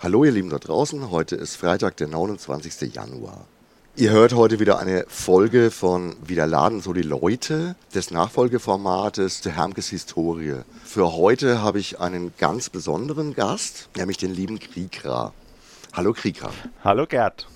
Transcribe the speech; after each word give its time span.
Hallo 0.00 0.22
ihr 0.22 0.30
Lieben 0.30 0.48
da 0.48 0.60
draußen, 0.60 1.10
heute 1.10 1.34
ist 1.34 1.56
Freitag, 1.56 1.96
der 1.96 2.06
29. 2.06 2.94
Januar. 2.94 3.46
Ihr 3.96 4.12
hört 4.12 4.32
heute 4.32 4.60
wieder 4.60 4.78
eine 4.78 5.04
Folge 5.08 5.72
von 5.72 6.14
Wieder 6.24 6.46
laden 6.46 6.80
so 6.80 6.92
die 6.92 7.02
Leute 7.02 7.74
des 7.92 8.12
Nachfolgeformates 8.12 9.40
der 9.40 9.56
Hermkes 9.56 9.88
Historie. 9.88 10.60
Für 10.84 11.14
heute 11.14 11.62
habe 11.62 11.80
ich 11.80 11.98
einen 11.98 12.32
ganz 12.38 12.70
besonderen 12.70 13.34
Gast, 13.34 13.88
nämlich 13.96 14.18
den 14.18 14.32
lieben 14.32 14.60
Kriegra. 14.60 15.32
Hallo 15.92 16.12
Kriegra. 16.12 16.52
Hallo 16.84 17.04
Gerd. 17.04 17.48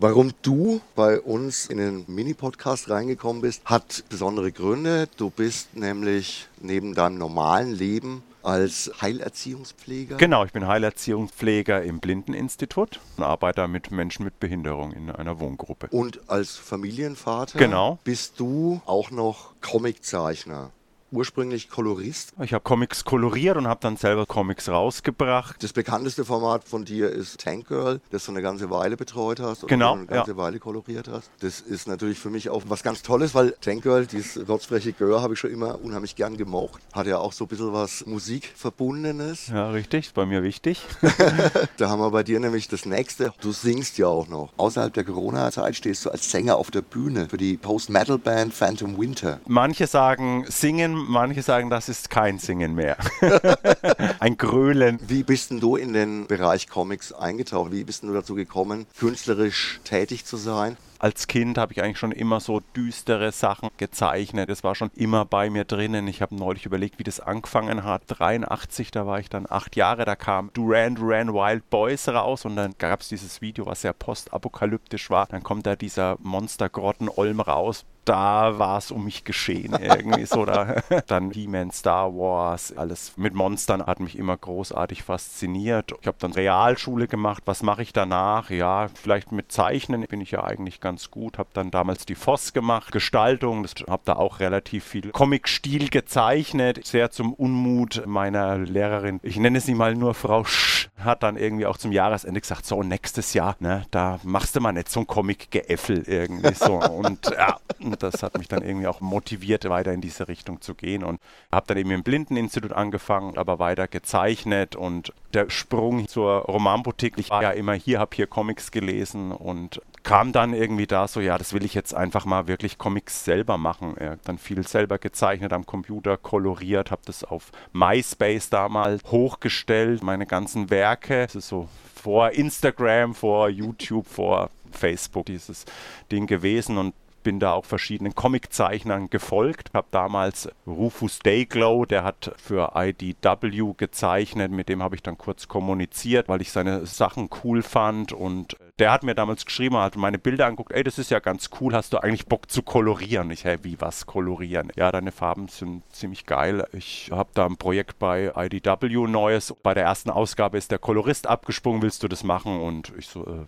Warum 0.00 0.32
du 0.42 0.80
bei 0.96 1.20
uns 1.20 1.66
in 1.66 1.78
den 1.78 2.04
Mini-Podcast 2.08 2.90
reingekommen 2.90 3.42
bist, 3.42 3.62
hat 3.64 4.02
besondere 4.08 4.50
Gründe. 4.50 5.08
Du 5.16 5.30
bist 5.30 5.76
nämlich 5.76 6.48
neben 6.60 6.96
deinem 6.96 7.16
normalen 7.16 7.72
Leben 7.72 8.24
als 8.46 8.92
Heilerziehungspfleger? 9.00 10.16
Genau, 10.16 10.44
ich 10.44 10.52
bin 10.52 10.66
Heilerziehungspfleger 10.66 11.82
im 11.82 11.98
Blindeninstitut 11.98 13.00
und 13.16 13.24
arbeite 13.24 13.66
mit 13.66 13.90
Menschen 13.90 14.24
mit 14.24 14.38
Behinderung 14.38 14.92
in 14.92 15.10
einer 15.10 15.40
Wohngruppe. 15.40 15.88
Und 15.90 16.20
als 16.30 16.56
Familienvater 16.56 17.58
genau. 17.58 17.98
bist 18.04 18.38
du 18.38 18.80
auch 18.86 19.10
noch 19.10 19.54
Comiczeichner 19.60 20.70
ursprünglich 21.10 21.68
Kolorist. 21.68 22.32
Ich 22.42 22.52
habe 22.52 22.62
Comics 22.62 23.04
koloriert 23.04 23.56
und 23.56 23.66
habe 23.66 23.80
dann 23.80 23.96
selber 23.96 24.26
Comics 24.26 24.68
rausgebracht. 24.68 25.62
Das 25.62 25.72
bekannteste 25.72 26.24
Format 26.24 26.64
von 26.64 26.84
dir 26.84 27.10
ist 27.10 27.40
Tank 27.40 27.68
Girl, 27.68 28.00
das 28.10 28.24
du 28.24 28.32
eine 28.32 28.42
ganze 28.42 28.70
Weile 28.70 28.96
betreut 28.96 29.40
hast 29.40 29.62
und 29.62 29.68
genau, 29.68 29.94
eine 29.94 30.06
ganze 30.06 30.32
ja. 30.32 30.36
Weile 30.36 30.58
koloriert 30.58 31.08
hast. 31.08 31.30
Das 31.40 31.60
ist 31.60 31.88
natürlich 31.88 32.18
für 32.18 32.30
mich 32.30 32.50
auch 32.50 32.62
was 32.68 32.82
ganz 32.82 33.02
Tolles, 33.02 33.34
weil 33.34 33.52
Tank 33.60 33.82
Girl, 33.82 34.06
dieses 34.06 34.48
rotzfreche 34.48 34.92
Girl, 34.92 35.20
habe 35.20 35.34
ich 35.34 35.40
schon 35.40 35.50
immer 35.50 35.82
unheimlich 35.82 36.16
gern 36.16 36.36
gemocht. 36.36 36.82
Hat 36.92 37.06
ja 37.06 37.18
auch 37.18 37.32
so 37.32 37.44
ein 37.44 37.48
bisschen 37.48 37.72
was 37.72 38.04
Musikverbundenes. 38.06 39.48
Ja, 39.48 39.70
richtig, 39.70 40.06
ist 40.06 40.14
bei 40.14 40.26
mir 40.26 40.42
wichtig. 40.42 40.82
da 41.76 41.88
haben 41.88 42.00
wir 42.00 42.10
bei 42.10 42.22
dir 42.22 42.40
nämlich 42.40 42.68
das 42.68 42.84
nächste. 42.84 43.32
Du 43.40 43.52
singst 43.52 43.98
ja 43.98 44.06
auch 44.06 44.28
noch. 44.28 44.52
Außerhalb 44.56 44.92
der 44.92 45.04
Corona-Zeit 45.04 45.76
stehst 45.76 46.04
du 46.04 46.10
als 46.10 46.30
Sänger 46.30 46.56
auf 46.56 46.70
der 46.70 46.82
Bühne 46.82 47.28
für 47.28 47.36
die 47.36 47.56
Post-Metal-Band 47.56 48.52
Phantom 48.52 48.98
Winter. 48.98 49.40
Manche 49.46 49.86
sagen 49.86 50.44
singen, 50.48 50.95
manche 50.96 51.42
sagen, 51.42 51.70
das 51.70 51.88
ist 51.88 52.10
kein 52.10 52.38
Singen 52.38 52.74
mehr. 52.74 52.96
Ein 54.20 54.36
Grölen. 54.36 54.98
Wie 55.06 55.22
bist 55.22 55.50
denn 55.50 55.60
du 55.60 55.76
in 55.76 55.92
den 55.92 56.26
Bereich 56.26 56.68
Comics 56.68 57.12
eingetaucht? 57.12 57.72
Wie 57.72 57.84
bist 57.84 58.02
du 58.02 58.12
dazu 58.12 58.34
gekommen, 58.34 58.86
künstlerisch 58.98 59.80
tätig 59.84 60.24
zu 60.24 60.36
sein? 60.36 60.76
Als 60.98 61.26
Kind 61.26 61.58
habe 61.58 61.72
ich 61.74 61.82
eigentlich 61.82 61.98
schon 61.98 62.12
immer 62.12 62.40
so 62.40 62.60
düstere 62.74 63.30
Sachen 63.30 63.68
gezeichnet. 63.76 64.48
Das 64.48 64.64
war 64.64 64.74
schon 64.74 64.90
immer 64.94 65.26
bei 65.26 65.50
mir 65.50 65.64
drinnen. 65.64 66.08
Ich 66.08 66.22
habe 66.22 66.34
neulich 66.34 66.64
überlegt, 66.64 66.98
wie 66.98 67.04
das 67.04 67.20
angefangen 67.20 67.84
hat. 67.84 68.02
83, 68.08 68.90
da 68.90 69.06
war 69.06 69.20
ich 69.20 69.28
dann 69.28 69.46
acht 69.48 69.76
Jahre. 69.76 70.06
Da 70.06 70.16
kam 70.16 70.50
Duran 70.54 70.94
Duran 70.94 71.34
Wild 71.34 71.68
Boys 71.68 72.08
raus 72.08 72.46
und 72.46 72.56
dann 72.56 72.74
gab 72.78 73.02
es 73.02 73.08
dieses 73.08 73.42
Video, 73.42 73.66
was 73.66 73.82
sehr 73.82 73.92
postapokalyptisch 73.92 75.10
war. 75.10 75.26
Dann 75.26 75.42
kommt 75.42 75.66
da 75.66 75.76
dieser 75.76 76.16
Monstergrotten-Olm 76.20 77.40
raus 77.40 77.84
da 78.06 78.58
war 78.58 78.78
es 78.78 78.90
um 78.90 79.04
mich 79.04 79.24
geschehen 79.24 79.76
irgendwie 79.80 80.24
so. 80.24 80.44
Da. 80.44 80.82
Dann 81.06 81.30
He-Man, 81.30 81.70
Star 81.70 82.14
Wars, 82.14 82.76
alles 82.76 83.12
mit 83.16 83.34
Monstern 83.34 83.84
hat 83.84 84.00
mich 84.00 84.18
immer 84.18 84.36
großartig 84.36 85.02
fasziniert. 85.02 85.92
Ich 86.00 86.06
habe 86.06 86.16
dann 86.20 86.32
Realschule 86.32 87.08
gemacht. 87.08 87.42
Was 87.46 87.62
mache 87.62 87.82
ich 87.82 87.92
danach? 87.92 88.50
Ja, 88.50 88.88
vielleicht 88.94 89.32
mit 89.32 89.50
Zeichnen 89.50 90.02
bin 90.02 90.20
ich 90.20 90.30
ja 90.30 90.44
eigentlich 90.44 90.80
ganz 90.80 91.10
gut. 91.10 91.38
Habe 91.38 91.48
dann 91.52 91.70
damals 91.70 92.06
die 92.06 92.14
Voss 92.14 92.52
gemacht, 92.52 92.92
Gestaltung. 92.92 93.66
Habe 93.88 94.02
da 94.04 94.16
auch 94.16 94.40
relativ 94.40 94.84
viel 94.84 95.10
Comic-Stil 95.10 95.88
gezeichnet. 95.88 96.86
Sehr 96.86 97.10
zum 97.10 97.34
Unmut 97.34 98.04
meiner 98.06 98.58
Lehrerin. 98.58 99.20
Ich 99.22 99.36
nenne 99.36 99.60
sie 99.60 99.74
mal 99.74 99.94
nur 99.94 100.14
Frau 100.14 100.44
Sch. 100.44 100.75
Hat 100.98 101.22
dann 101.22 101.36
irgendwie 101.36 101.66
auch 101.66 101.76
zum 101.76 101.92
Jahresende 101.92 102.40
gesagt, 102.40 102.64
so 102.64 102.82
nächstes 102.82 103.34
Jahr, 103.34 103.56
ne, 103.60 103.84
da 103.90 104.18
machst 104.22 104.56
du 104.56 104.60
mal 104.60 104.72
nicht 104.72 104.88
so 104.88 105.00
ein 105.00 105.06
Comic-Geäffel 105.06 106.04
irgendwie 106.06 106.54
so. 106.54 106.80
Und 106.80 107.26
ja, 107.26 107.58
das 107.98 108.22
hat 108.22 108.38
mich 108.38 108.48
dann 108.48 108.62
irgendwie 108.62 108.86
auch 108.86 109.02
motiviert, 109.02 109.68
weiter 109.68 109.92
in 109.92 110.00
diese 110.00 110.26
Richtung 110.26 110.62
zu 110.62 110.74
gehen. 110.74 111.04
Und 111.04 111.20
habe 111.52 111.66
dann 111.66 111.76
eben 111.76 111.90
im 111.90 112.02
Blindeninstitut 112.02 112.72
angefangen, 112.72 113.36
aber 113.36 113.58
weiter 113.58 113.88
gezeichnet. 113.88 114.74
Und 114.74 115.12
der 115.34 115.50
Sprung 115.50 116.08
zur 116.08 116.38
Romanboutique, 116.46 117.18
ich 117.18 117.28
war 117.28 117.42
ja 117.42 117.50
immer 117.50 117.74
hier, 117.74 117.98
habe 117.98 118.16
hier 118.16 118.26
Comics 118.26 118.70
gelesen 118.70 119.32
und 119.32 119.82
kam 120.06 120.30
dann 120.30 120.54
irgendwie 120.54 120.86
da 120.86 121.08
so, 121.08 121.20
ja, 121.20 121.36
das 121.36 121.52
will 121.52 121.64
ich 121.64 121.74
jetzt 121.74 121.92
einfach 121.92 122.24
mal 122.26 122.46
wirklich 122.46 122.78
Comics 122.78 123.24
selber 123.24 123.58
machen. 123.58 123.96
Hat 123.98 124.20
dann 124.26 124.38
viel 124.38 124.64
selber 124.64 124.98
gezeichnet 124.98 125.52
am 125.52 125.66
Computer, 125.66 126.16
koloriert, 126.16 126.92
habe 126.92 127.02
das 127.06 127.24
auf 127.24 127.50
MySpace 127.72 128.48
damals 128.48 129.02
hochgestellt, 129.10 130.04
meine 130.04 130.24
ganzen 130.24 130.70
Werke. 130.70 131.24
Das 131.24 131.34
ist 131.34 131.48
so 131.48 131.68
vor 131.96 132.30
Instagram, 132.30 133.16
vor 133.16 133.48
YouTube, 133.48 134.06
vor 134.06 134.50
Facebook 134.70 135.26
dieses 135.26 135.64
Ding 136.12 136.28
gewesen 136.28 136.78
und 136.78 136.94
bin 137.24 137.40
da 137.40 137.54
auch 137.54 137.64
verschiedenen 137.64 138.14
Comiczeichnern 138.14 139.10
gefolgt. 139.10 139.70
Habe 139.74 139.88
damals 139.90 140.48
Rufus 140.68 141.18
Dayglow, 141.18 141.84
der 141.84 142.04
hat 142.04 142.32
für 142.36 142.74
IDW 142.76 143.74
gezeichnet, 143.76 144.52
mit 144.52 144.68
dem 144.68 144.84
habe 144.84 144.94
ich 144.94 145.02
dann 145.02 145.18
kurz 145.18 145.48
kommuniziert, 145.48 146.28
weil 146.28 146.42
ich 146.42 146.52
seine 146.52 146.86
Sachen 146.86 147.28
cool 147.42 147.64
fand 147.64 148.12
und 148.12 148.56
der 148.78 148.92
hat 148.92 149.02
mir 149.02 149.14
damals 149.14 149.46
geschrieben, 149.46 149.76
hat 149.76 149.96
meine 149.96 150.18
Bilder 150.18 150.46
anguckt, 150.46 150.72
ey, 150.72 150.84
das 150.84 150.98
ist 150.98 151.10
ja 151.10 151.18
ganz 151.18 151.48
cool, 151.60 151.74
hast 151.74 151.92
du 151.92 151.98
eigentlich 151.98 152.26
Bock 152.26 152.50
zu 152.50 152.62
kolorieren? 152.62 153.30
Ich, 153.30 153.44
hey, 153.44 153.58
wie 153.62 153.80
was 153.80 154.06
kolorieren? 154.06 154.70
Ja, 154.76 154.92
deine 154.92 155.12
Farben 155.12 155.48
sind 155.48 155.82
ziemlich 155.92 156.26
geil. 156.26 156.66
Ich 156.72 157.10
habe 157.10 157.30
da 157.32 157.46
ein 157.46 157.56
Projekt 157.56 157.98
bei 157.98 158.32
IDW 158.36 159.06
Neues. 159.06 159.54
Bei 159.62 159.72
der 159.72 159.84
ersten 159.84 160.10
Ausgabe 160.10 160.58
ist 160.58 160.70
der 160.70 160.78
Kolorist 160.78 161.26
abgesprungen, 161.26 161.80
willst 161.80 162.02
du 162.02 162.08
das 162.08 162.22
machen? 162.22 162.60
Und 162.60 162.92
ich 162.98 163.08
so, 163.08 163.26
äh, 163.26 163.46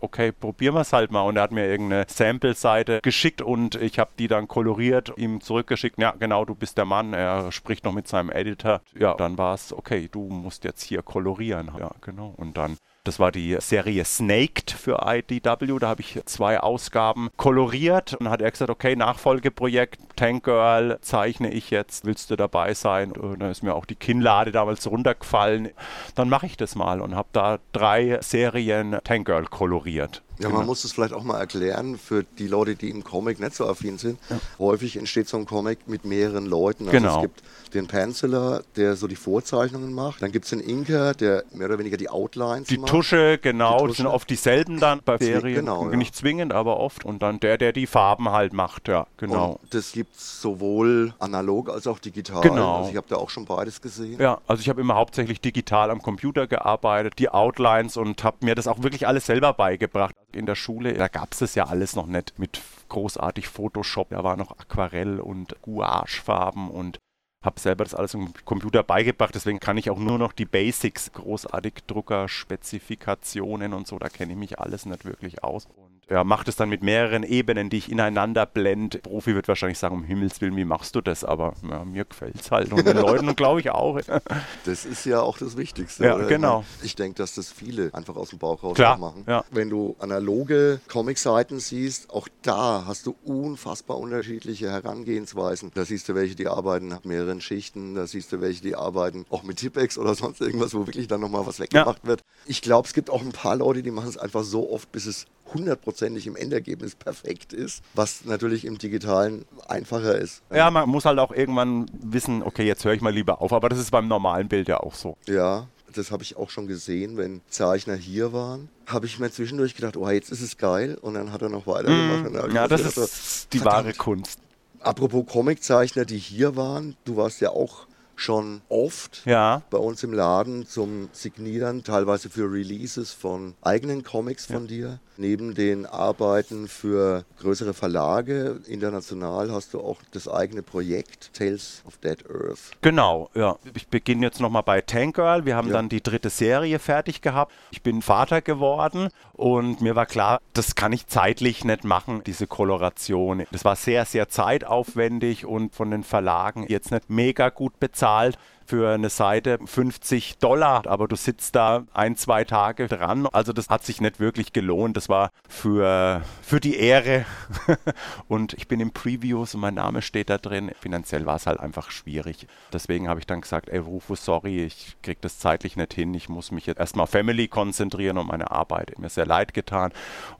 okay, 0.00 0.30
probieren 0.30 0.74
wir 0.74 0.82
es 0.82 0.92
halt 0.92 1.10
mal. 1.10 1.22
Und 1.22 1.36
er 1.36 1.42
hat 1.44 1.52
mir 1.52 1.66
irgendeine 1.66 2.04
Sample-Seite 2.06 3.00
geschickt 3.02 3.40
und 3.40 3.76
ich 3.76 3.98
habe 3.98 4.10
die 4.18 4.28
dann 4.28 4.46
koloriert, 4.46 5.12
ihm 5.16 5.40
zurückgeschickt. 5.40 5.98
Ja, 5.98 6.12
genau, 6.18 6.44
du 6.44 6.54
bist 6.54 6.76
der 6.76 6.84
Mann. 6.84 7.14
Er 7.14 7.50
spricht 7.50 7.84
noch 7.84 7.92
mit 7.92 8.08
seinem 8.08 8.30
Editor. 8.30 8.82
Ja, 8.98 9.14
dann 9.14 9.38
war 9.38 9.54
es, 9.54 9.72
okay, 9.72 10.08
du 10.10 10.28
musst 10.28 10.64
jetzt 10.64 10.82
hier 10.82 11.02
kolorieren. 11.02 11.70
Ja, 11.78 11.92
genau. 12.02 12.34
Und 12.36 12.58
dann 12.58 12.76
das 13.06 13.20
war 13.20 13.30
die 13.30 13.56
Serie 13.60 14.04
Snaked 14.04 14.72
für 14.72 15.00
IDW. 15.06 15.78
Da 15.78 15.88
habe 15.88 16.00
ich 16.00 16.20
zwei 16.24 16.58
Ausgaben 16.60 17.30
koloriert 17.36 18.14
und 18.14 18.28
hat 18.28 18.42
er 18.42 18.50
gesagt, 18.50 18.70
okay, 18.70 18.96
Nachfolgeprojekt 18.96 20.00
Tank 20.16 20.44
Girl 20.44 20.98
zeichne 21.02 21.52
ich 21.52 21.70
jetzt. 21.70 22.04
Willst 22.04 22.30
du 22.30 22.36
dabei 22.36 22.74
sein? 22.74 23.12
Und 23.12 23.40
dann 23.40 23.50
ist 23.50 23.62
mir 23.62 23.74
auch 23.74 23.86
die 23.86 23.94
Kinnlade 23.94 24.50
damals 24.50 24.90
runtergefallen. 24.90 25.70
Dann 26.14 26.28
mache 26.28 26.46
ich 26.46 26.56
das 26.56 26.74
mal 26.74 27.00
und 27.00 27.14
habe 27.14 27.28
da 27.32 27.58
drei 27.72 28.18
Serien 28.22 28.98
Tank 29.04 29.26
Girl 29.26 29.46
koloriert. 29.46 30.22
Ja, 30.38 30.48
man 30.48 30.66
muss 30.66 30.84
es 30.84 30.92
vielleicht 30.92 31.12
auch 31.12 31.22
mal 31.22 31.38
erklären 31.38 31.98
für 31.98 32.24
die 32.38 32.46
Leute, 32.46 32.74
die 32.74 32.90
im 32.90 33.04
Comic 33.04 33.40
nicht 33.40 33.54
so 33.54 33.66
affin 33.66 33.98
sind. 33.98 34.18
Ja. 34.28 34.38
Häufig 34.58 34.96
entsteht 34.96 35.28
so 35.28 35.36
ein 35.36 35.46
Comic 35.46 35.86
mit 35.86 36.04
mehreren 36.04 36.46
Leuten. 36.46 36.88
Also 36.88 36.98
genau. 36.98 37.16
es 37.16 37.22
gibt 37.22 37.42
den 37.74 37.86
Penciler, 37.86 38.62
der 38.76 38.96
so 38.96 39.06
die 39.06 39.16
Vorzeichnungen 39.16 39.92
macht. 39.92 40.22
Dann 40.22 40.32
gibt 40.32 40.44
es 40.44 40.50
den 40.50 40.60
Inker, 40.60 41.14
der 41.14 41.44
mehr 41.52 41.68
oder 41.68 41.78
weniger 41.78 41.96
die 41.96 42.08
Outlines 42.08 42.68
die 42.68 42.78
macht. 42.78 42.90
Tusche, 42.90 43.38
genau. 43.38 43.78
Die 43.78 43.86
Tusche. 43.88 43.96
sind 43.98 44.06
oft 44.06 44.28
dieselben 44.28 44.80
dann 44.80 45.00
bei 45.04 45.18
Serien. 45.18 45.56
Genau, 45.56 45.90
ja. 45.90 45.96
Nicht 45.96 46.14
zwingend, 46.14 46.52
aber 46.52 46.78
oft. 46.78 47.04
Und 47.04 47.22
dann 47.22 47.40
der, 47.40 47.58
der 47.58 47.72
die 47.72 47.86
Farben 47.86 48.30
halt 48.30 48.52
macht, 48.52 48.88
ja, 48.88 49.06
genau. 49.16 49.58
Und 49.62 49.74
das 49.74 49.92
gibt 49.92 50.16
es 50.16 50.40
sowohl 50.40 51.14
analog 51.18 51.70
als 51.70 51.86
auch 51.86 51.98
digital. 51.98 52.42
Genau. 52.42 52.78
Also 52.78 52.90
ich 52.90 52.96
habe 52.96 53.06
da 53.08 53.16
auch 53.16 53.30
schon 53.30 53.44
beides 53.44 53.80
gesehen. 53.80 54.20
Ja, 54.20 54.40
also 54.46 54.60
ich 54.60 54.68
habe 54.68 54.80
immer 54.80 54.94
hauptsächlich 54.94 55.40
digital 55.40 55.90
am 55.90 56.02
Computer 56.02 56.46
gearbeitet, 56.46 57.14
die 57.18 57.28
Outlines 57.28 57.96
und 57.96 58.24
habe 58.24 58.38
mir 58.40 58.54
das 58.54 58.66
auch 58.66 58.82
wirklich 58.82 59.06
alles 59.06 59.26
selber 59.26 59.52
beigebracht 59.52 60.14
in 60.36 60.46
der 60.46 60.54
Schule, 60.54 60.94
da 60.94 61.08
gab 61.08 61.32
es 61.32 61.40
das 61.40 61.54
ja 61.54 61.64
alles 61.66 61.96
noch 61.96 62.06
nicht 62.06 62.38
mit 62.38 62.60
großartig 62.88 63.48
Photoshop. 63.48 64.10
Da 64.10 64.22
war 64.22 64.36
noch 64.36 64.58
Aquarell 64.58 65.20
und 65.20 65.60
Gouachefarben 65.62 66.70
und 66.70 66.98
habe 67.44 67.60
selber 67.60 67.84
das 67.84 67.94
alles 67.94 68.14
im 68.14 68.32
Computer 68.44 68.82
beigebracht, 68.82 69.34
deswegen 69.34 69.60
kann 69.60 69.78
ich 69.78 69.88
auch 69.88 69.98
nur 69.98 70.18
noch 70.18 70.32
die 70.32 70.44
Basics, 70.44 71.12
großartig 71.12 71.84
Drucker, 71.86 72.28
Spezifikationen 72.28 73.72
und 73.72 73.86
so, 73.86 73.98
da 73.98 74.08
kenne 74.08 74.32
ich 74.32 74.38
mich 74.38 74.58
alles 74.58 74.84
nicht 74.84 75.04
wirklich 75.04 75.44
aus. 75.44 75.66
Und 75.66 75.95
ja, 76.08 76.22
macht 76.22 76.46
es 76.46 76.54
dann 76.54 76.68
mit 76.68 76.82
mehreren 76.82 77.24
Ebenen, 77.24 77.68
die 77.68 77.78
ich 77.78 77.90
ineinander 77.90 78.46
blende. 78.46 78.98
Profi 78.98 79.34
wird 79.34 79.48
wahrscheinlich 79.48 79.78
sagen, 79.78 79.96
um 79.96 80.04
Himmels 80.04 80.40
Willen, 80.40 80.56
wie 80.56 80.64
machst 80.64 80.94
du 80.94 81.00
das? 81.00 81.24
Aber 81.24 81.54
ja, 81.68 81.84
mir 81.84 82.04
gefällt 82.04 82.36
es 82.40 82.50
halt 82.52 82.72
und 82.72 82.86
den 82.86 82.96
Leuten 82.96 83.34
glaube 83.34 83.60
ich 83.60 83.70
auch. 83.70 84.00
das 84.64 84.84
ist 84.84 85.04
ja 85.04 85.20
auch 85.20 85.36
das 85.38 85.56
Wichtigste. 85.56 86.04
Ja, 86.04 86.14
oder? 86.14 86.26
genau. 86.26 86.64
Ich 86.82 86.94
denke, 86.94 87.16
dass 87.18 87.34
das 87.34 87.50
viele 87.50 87.92
einfach 87.92 88.14
aus 88.14 88.30
dem 88.30 88.38
Bauch 88.38 88.62
raus 88.62 88.76
Klar, 88.76 88.98
machen. 88.98 89.24
Ja. 89.26 89.44
Wenn 89.50 89.68
du 89.68 89.96
analoge 89.98 90.80
Comicseiten 90.86 91.58
siehst, 91.58 92.10
auch 92.10 92.28
da 92.42 92.84
hast 92.86 93.06
du 93.06 93.16
unfassbar 93.24 93.98
unterschiedliche 93.98 94.70
Herangehensweisen. 94.70 95.72
Da 95.74 95.84
siehst 95.84 96.08
du 96.08 96.14
welche, 96.14 96.36
die 96.36 96.46
arbeiten 96.46 96.86
nach 96.86 97.02
mehreren 97.02 97.40
Schichten, 97.40 97.96
da 97.96 98.06
siehst 98.06 98.30
du 98.30 98.40
welche, 98.40 98.62
die 98.62 98.76
arbeiten 98.76 99.26
auch 99.30 99.42
mit 99.42 99.56
Tippex 99.56 99.98
oder 99.98 100.14
sonst 100.14 100.40
irgendwas, 100.40 100.72
wo 100.72 100.86
wirklich 100.86 101.08
dann 101.08 101.20
nochmal 101.20 101.46
was 101.46 101.58
weggemacht 101.58 102.02
ja. 102.04 102.08
wird. 102.08 102.22
Ich 102.46 102.62
glaube, 102.62 102.86
es 102.86 102.94
gibt 102.94 103.10
auch 103.10 103.22
ein 103.22 103.32
paar 103.32 103.56
Leute, 103.56 103.82
die 103.82 103.90
machen 103.90 104.08
es 104.08 104.16
einfach 104.16 104.44
so 104.44 104.70
oft, 104.70 104.92
bis 104.92 105.06
es 105.06 105.26
hundertprozentig 105.52 106.26
im 106.26 106.36
Endergebnis 106.36 106.94
perfekt 106.94 107.52
ist, 107.52 107.82
was 107.94 108.24
natürlich 108.24 108.64
im 108.64 108.78
digitalen 108.78 109.44
einfacher 109.68 110.16
ist. 110.16 110.42
Ja, 110.52 110.70
man 110.70 110.88
muss 110.88 111.04
halt 111.04 111.18
auch 111.18 111.32
irgendwann 111.32 111.90
wissen, 111.92 112.42
okay, 112.42 112.66
jetzt 112.66 112.84
höre 112.84 112.94
ich 112.94 113.00
mal 113.00 113.12
lieber 113.12 113.40
auf, 113.40 113.52
aber 113.52 113.68
das 113.68 113.78
ist 113.78 113.90
beim 113.90 114.08
normalen 114.08 114.48
Bild 114.48 114.68
ja 114.68 114.80
auch 114.80 114.94
so. 114.94 115.16
Ja, 115.26 115.68
das 115.96 116.10
habe 116.10 116.22
ich 116.22 116.36
auch 116.36 116.50
schon 116.50 116.66
gesehen, 116.66 117.16
wenn 117.16 117.40
Zeichner 117.48 117.96
hier 117.96 118.32
waren, 118.32 118.68
habe 118.86 119.06
ich 119.06 119.18
mir 119.18 119.30
zwischendurch 119.30 119.74
gedacht, 119.74 119.96
oh, 119.96 120.08
jetzt 120.08 120.30
ist 120.30 120.42
es 120.42 120.56
geil. 120.58 120.98
Und 121.00 121.14
dann 121.14 121.32
hat 121.32 121.42
er 121.42 121.48
noch 121.48 121.66
weitergemacht. 121.66 122.50
Mm, 122.50 122.54
ja, 122.54 122.68
das 122.68 122.82
ist 122.82 122.94
so, 122.94 123.48
die 123.52 123.64
wahre 123.64 123.92
Kunst. 123.94 124.38
Apropos 124.80 125.24
Comiczeichner, 125.26 126.04
die 126.04 126.18
hier 126.18 126.54
waren, 126.56 126.96
du 127.04 127.16
warst 127.16 127.40
ja 127.40 127.50
auch 127.50 127.86
schon 128.16 128.62
oft 128.68 129.22
ja. 129.26 129.62
bei 129.70 129.78
uns 129.78 130.02
im 130.02 130.12
Laden 130.12 130.66
zum 130.66 131.08
Signieren, 131.12 131.84
teilweise 131.84 132.30
für 132.30 132.50
Releases 132.50 133.12
von 133.12 133.54
eigenen 133.62 134.02
Comics 134.02 134.46
von 134.46 134.62
ja. 134.62 134.68
dir. 134.68 135.00
Neben 135.18 135.54
den 135.54 135.86
Arbeiten 135.86 136.68
für 136.68 137.24
größere 137.40 137.72
Verlage 137.72 138.60
international 138.66 139.50
hast 139.50 139.72
du 139.72 139.80
auch 139.80 139.98
das 140.12 140.28
eigene 140.28 140.62
Projekt 140.62 141.32
Tales 141.32 141.82
of 141.86 141.96
Dead 141.98 142.22
Earth. 142.28 142.72
Genau, 142.82 143.30
ja. 143.34 143.56
Ich 143.74 143.88
beginne 143.88 144.26
jetzt 144.26 144.40
nochmal 144.40 144.62
bei 144.62 144.82
Tank 144.82 145.16
Girl. 145.16 145.46
Wir 145.46 145.56
haben 145.56 145.68
ja. 145.68 145.74
dann 145.74 145.88
die 145.88 146.02
dritte 146.02 146.28
Serie 146.28 146.78
fertig 146.78 147.22
gehabt. 147.22 147.52
Ich 147.70 147.82
bin 147.82 148.02
Vater 148.02 148.42
geworden 148.42 149.08
und 149.32 149.80
mir 149.80 149.96
war 149.96 150.04
klar, 150.04 150.40
das 150.52 150.74
kann 150.74 150.92
ich 150.92 151.06
zeitlich 151.06 151.64
nicht 151.64 151.84
machen, 151.84 152.22
diese 152.26 152.46
Koloration. 152.46 153.44
Das 153.52 153.64
war 153.64 153.76
sehr, 153.76 154.04
sehr 154.04 154.28
zeitaufwendig 154.28 155.46
und 155.46 155.74
von 155.74 155.90
den 155.90 156.02
Verlagen 156.02 156.66
jetzt 156.68 156.90
nicht 156.90 157.08
mega 157.08 157.48
gut 157.48 157.80
bezahlt 157.80 158.05
zahlt. 158.06 158.38
Für 158.66 158.94
eine 158.94 159.10
Seite 159.10 159.58
50 159.64 160.38
Dollar, 160.38 160.86
aber 160.86 161.08
du 161.08 161.16
sitzt 161.16 161.56
da 161.56 161.84
ein, 161.92 162.16
zwei 162.16 162.44
Tage 162.44 162.86
dran. 162.88 163.26
Also 163.32 163.52
das 163.52 163.68
hat 163.68 163.84
sich 163.84 164.00
nicht 164.00 164.20
wirklich 164.20 164.52
gelohnt. 164.52 164.96
Das 164.96 165.08
war 165.08 165.30
für, 165.48 166.22
für 166.42 166.60
die 166.60 166.76
Ehre. 166.76 167.24
und 168.28 168.52
ich 168.54 168.68
bin 168.68 168.80
im 168.80 168.92
Previews 168.92 169.54
und 169.54 169.60
mein 169.60 169.74
Name 169.74 170.02
steht 170.02 170.30
da 170.30 170.38
drin. 170.38 170.70
Finanziell 170.80 171.26
war 171.26 171.36
es 171.36 171.46
halt 171.46 171.58
einfach 171.60 171.90
schwierig. 171.90 172.46
Deswegen 172.72 173.08
habe 173.08 173.20
ich 173.20 173.26
dann 173.26 173.40
gesagt, 173.40 173.68
ey 173.68 173.78
Rufus, 173.78 174.24
sorry, 174.24 174.64
ich 174.64 174.96
kriege 175.02 175.18
das 175.20 175.38
zeitlich 175.38 175.76
nicht 175.76 175.94
hin. 175.94 176.14
Ich 176.14 176.28
muss 176.28 176.50
mich 176.50 176.66
jetzt 176.66 176.78
erstmal 176.78 177.04
auf 177.04 177.10
Family 177.10 177.48
konzentrieren 177.48 178.18
und 178.18 178.28
meine 178.28 178.50
Arbeit. 178.50 178.98
Mir 178.98 179.08
sehr 179.08 179.26
leid 179.26 179.54
getan. 179.54 179.92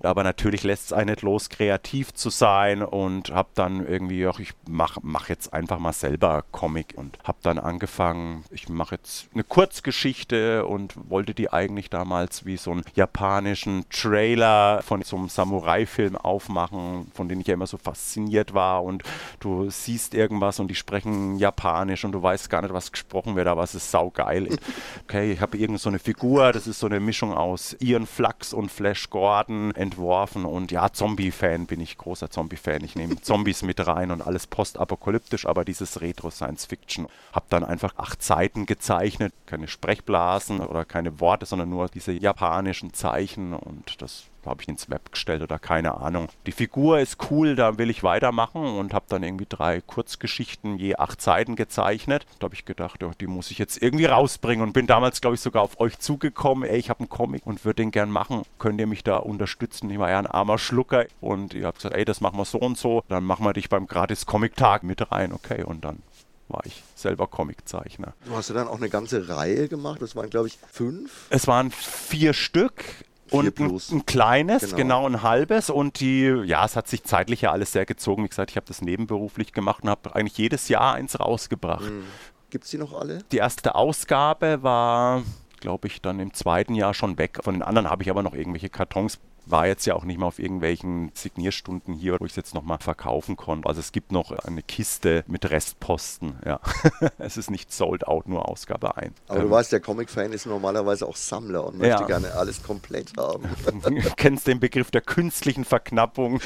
Aber 0.03 0.23
natürlich 0.23 0.63
lässt 0.63 0.87
es 0.87 0.93
einen 0.93 1.07
nicht 1.07 1.23
los, 1.23 1.49
kreativ 1.49 2.13
zu 2.13 2.31
sein 2.31 2.83
und 2.83 3.31
habe 3.31 3.49
dann 3.55 3.87
irgendwie 3.87 4.27
auch, 4.27 4.39
ich 4.39 4.53
mache 4.69 5.01
mach 5.03 5.29
jetzt 5.29 5.53
einfach 5.53 5.79
mal 5.79 5.93
selber 5.93 6.45
Comic 6.53 6.95
und 6.97 7.19
habe 7.25 7.39
dann 7.43 7.59
angefangen, 7.59 8.16
sagen, 8.17 8.45
ich 8.51 8.69
mache 8.69 8.97
jetzt 8.97 9.29
eine 9.35 9.45
Kurzgeschichte 9.45 10.67
und 10.67 10.95
wollte 11.11 11.35
die 11.35 11.53
eigentlich 11.53 11.91
damals 11.91 12.45
wie 12.45 12.57
so 12.57 12.73
einen 12.73 12.85
japanischen 12.95 13.85
Trailer 13.91 14.83
von 14.83 15.03
so 15.03 15.17
einem 15.17 15.29
Samurai-Film 15.29 16.17
aufmachen, 16.17 17.11
von 17.15 17.29
dem 17.29 17.41
ich 17.41 17.47
ja 17.47 17.55
immer 17.55 17.67
so 17.67 17.79
fasziniert 17.79 18.55
war 18.55 18.85
und 18.85 19.03
du 19.41 19.71
siehst 19.71 20.15
irgendwas 20.15 20.61
und 20.61 20.69
die 20.69 20.75
sprechen 20.75 21.39
Japanisch 21.39 22.05
und 22.05 22.13
du 22.13 22.23
weißt 22.23 22.51
gar 22.51 22.63
nicht, 22.63 22.75
was 22.75 22.93
gesprochen 22.93 23.37
wird, 23.37 23.47
aber 23.47 23.63
es 23.63 23.75
ist 23.75 23.91
saugeil. 23.91 24.49
Okay, 25.05 25.33
ich 25.33 25.41
habe 25.41 25.57
irgend 25.57 25.81
so 25.81 25.89
eine 25.89 25.99
Figur, 25.99 26.53
das 26.53 26.67
ist 26.67 26.81
so 26.81 26.87
eine 26.87 27.01
Mischung 27.01 27.33
aus 27.33 27.77
Ian 27.81 28.07
Flux 28.07 28.53
und 28.53 28.71
Flash 28.71 29.09
Gordon 29.11 29.73
entworfen 29.73 30.45
und 30.45 30.73
ja, 30.73 30.93
Zombie-Fan 30.93 31.67
bin 31.67 31.81
ich, 31.81 31.97
großer 31.97 32.31
Zombie-Fan. 32.31 32.83
Ich 32.83 32.97
nehme 32.97 33.21
Zombies 33.21 33.63
mit 33.63 33.87
rein 33.87 34.11
und 34.11 34.23
alles 34.23 34.47
postapokalyptisch, 34.47 35.47
aber 35.47 35.65
dieses 35.65 36.01
Retro-Science-Fiction. 36.01 37.07
Habe 37.33 37.47
dann 37.51 37.65
einfach 37.65 37.97
acht 38.07 38.23
Seiten 38.23 38.67
gezeichnet, 38.67 39.33
keine 39.47 39.69
Sprechblasen 39.69 40.61
oder 40.61 40.85
keine 40.85 41.21
Worte, 41.21 41.47
sondern 41.47 41.71
nur 41.71 41.89
diese 41.89 42.13
japanischen 42.13 42.93
Zeichen 42.95 43.53
und 43.53 44.01
das 44.01 44.25
habe 44.47 44.63
ich 44.63 44.69
ins 44.69 44.89
Web 44.89 45.11
gestellt 45.11 45.43
oder 45.43 45.59
keine 45.59 45.97
Ahnung. 45.97 46.29
Die 46.47 46.53
Figur 46.53 47.01
ist 47.01 47.31
cool, 47.31 47.57
da 47.57 47.79
will 47.79 47.91
ich 47.91 48.05
weitermachen 48.05 48.63
und 48.63 48.95
habe 48.95 49.07
dann 49.09 49.25
irgendwie 49.25 49.47
drei 49.49 49.81
Kurzgeschichten 49.81 50.79
je 50.79 50.95
acht 50.95 51.21
Seiten 51.21 51.57
gezeichnet. 51.57 52.27
Da 52.39 52.45
habe 52.45 52.55
ich 52.55 52.65
gedacht, 52.65 53.03
ja, 53.03 53.11
die 53.21 53.27
muss 53.27 53.51
ich 53.51 53.59
jetzt 53.59 53.83
irgendwie 53.83 54.05
rausbringen 54.05 54.65
und 54.65 54.73
bin 54.73 54.87
damals, 54.87 55.21
glaube 55.21 55.35
ich, 55.35 55.41
sogar 55.41 55.63
auf 55.63 55.81
euch 55.81 55.99
zugekommen. 55.99 56.69
Ey, 56.69 56.79
ich 56.79 56.91
habe 56.91 57.01
einen 57.01 57.09
Comic 57.09 57.45
und 57.45 57.65
würde 57.65 57.83
den 57.83 57.91
gern 57.91 58.11
machen. 58.11 58.43
Könnt 58.61 58.81
ihr 58.81 58.87
mich 58.87 59.03
da 59.03 59.17
unterstützen? 59.17 59.91
Ich 59.91 59.99
war 59.99 60.11
ja 60.11 60.19
ein 60.21 60.27
armer 60.27 60.59
Schlucker 60.59 61.07
und 61.21 61.53
ihr 61.53 61.67
habt 61.67 61.79
gesagt, 61.79 61.97
ey, 61.97 62.05
das 62.05 62.21
machen 62.21 62.39
wir 62.39 62.45
so 62.45 62.59
und 62.59 62.79
so. 62.79 63.03
Dann 63.09 63.25
machen 63.25 63.45
wir 63.45 63.53
dich 63.53 63.69
beim 63.69 63.89
Gratis-Comic-Tag 63.89 64.85
mit 64.85 65.11
rein. 65.11 65.33
Okay, 65.33 65.65
und 65.65 65.85
dann 65.85 65.99
war 66.49 66.65
ich 66.65 66.83
selber 66.95 67.27
Comiczeichner. 67.27 68.15
Du 68.25 68.37
hast 68.37 68.49
ja 68.49 68.55
dann 68.55 68.69
auch 68.69 68.77
eine 68.77 68.89
ganze 68.89 69.29
Reihe 69.29 69.69
gemacht. 69.69 70.01
Das 70.01 70.15
waren, 70.17 70.31
glaube 70.31 70.49
ich, 70.49 70.59
fünf. 70.71 71.27
Es 71.31 71.47
waren 71.47 71.71
vier 71.71 72.33
Stück. 72.33 72.85
Vier 73.29 73.39
und 73.41 73.59
ein, 73.59 73.81
ein, 73.91 74.07
kleines, 74.07 74.63
genau. 74.63 74.77
genau. 74.77 75.07
ein 75.07 75.23
halbes. 75.23 75.69
Und 75.69 75.99
die, 75.99 76.27
ja, 76.45 76.65
es 76.65 76.77
hat 76.77 76.87
sich 76.87 77.03
zeitlich 77.03 77.41
ja 77.41 77.51
alles 77.51 77.73
sehr 77.73 77.85
gezogen. 77.85 78.23
Wie 78.23 78.29
gesagt, 78.29 78.53
ich 78.53 78.57
habe 78.57 78.67
das 78.67 78.83
nebenberuflich 78.83 79.53
gemacht 79.53 79.83
und 79.83 79.91
habe 79.91 80.15
eigentlich 80.15 80.39
jedes 80.39 80.69
Jahr 80.69 80.95
eins 80.95 81.19
rausgebracht. 81.19 81.91
Mhm. 81.91 82.05
Gibt 82.51 82.65
es 82.65 82.71
die 82.71 82.79
noch 82.79 82.93
alle? 82.93 83.19
Die 83.33 83.39
erste 83.39 83.75
Ausgabe 83.75 84.63
war, 84.63 85.25
glaube 85.59 85.89
ich, 85.89 86.01
dann 86.01 86.21
im 86.21 86.33
zweiten 86.35 86.77
Jahr 86.77 86.95
schon 86.95 87.19
weg. 87.19 87.41
Von 87.43 87.55
den 87.55 87.63
anderen 87.63 87.91
habe 87.91 88.05
ich 88.05 88.11
aber 88.11 88.23
noch 88.23 88.35
irgendwelche 88.35 88.69
Kartons 88.69 89.19
war 89.47 89.67
jetzt 89.67 89.87
ja 89.87 89.95
auch 89.95 90.05
nicht 90.05 90.19
mal 90.19 90.27
auf 90.27 90.39
irgendwelchen 90.39 91.11
Signierstunden 91.15 91.95
hier, 91.95 92.17
wo 92.21 92.25
ich 92.25 92.33
es 92.33 92.37
jetzt 92.37 92.55
nochmal 92.55 92.79
verkaufen 92.79 93.37
konnte. 93.37 93.69
Also 93.69 93.81
es 93.81 93.93
gibt 93.93 94.13
noch 94.13 94.33
eine 94.33 94.63
Kiste 94.63 95.25
mit 95.29 95.49
Restposten. 95.49 96.37
Ja. 96.45 96.61
es 97.19 97.37
ist 97.37 97.51
nicht 97.51 97.73
sold 97.73 98.07
out, 98.07 98.29
nur 98.29 98.49
Ausgabe 98.49 98.97
1. 98.97 99.13
Aber 99.29 99.39
ähm, 99.39 99.45
du 99.45 99.51
weißt, 99.51 99.73
der 99.73 99.81
Comic-Fan 99.81 100.33
ist 100.33 100.47
normalerweise 100.47 101.07
auch 101.07 101.17
Sammler 101.17 101.65
und 101.65 101.79
möchte 101.79 102.01
ja. 102.01 102.07
gerne 102.07 102.35
alles 102.35 102.63
komplett 102.63 103.13
haben. 103.17 103.49
du 103.65 104.11
kennst 104.17 104.47
den 104.47 104.61
Begriff 104.61 104.91
der 104.91 105.01
künstlichen 105.01 105.65
Verknappung. 105.65 106.41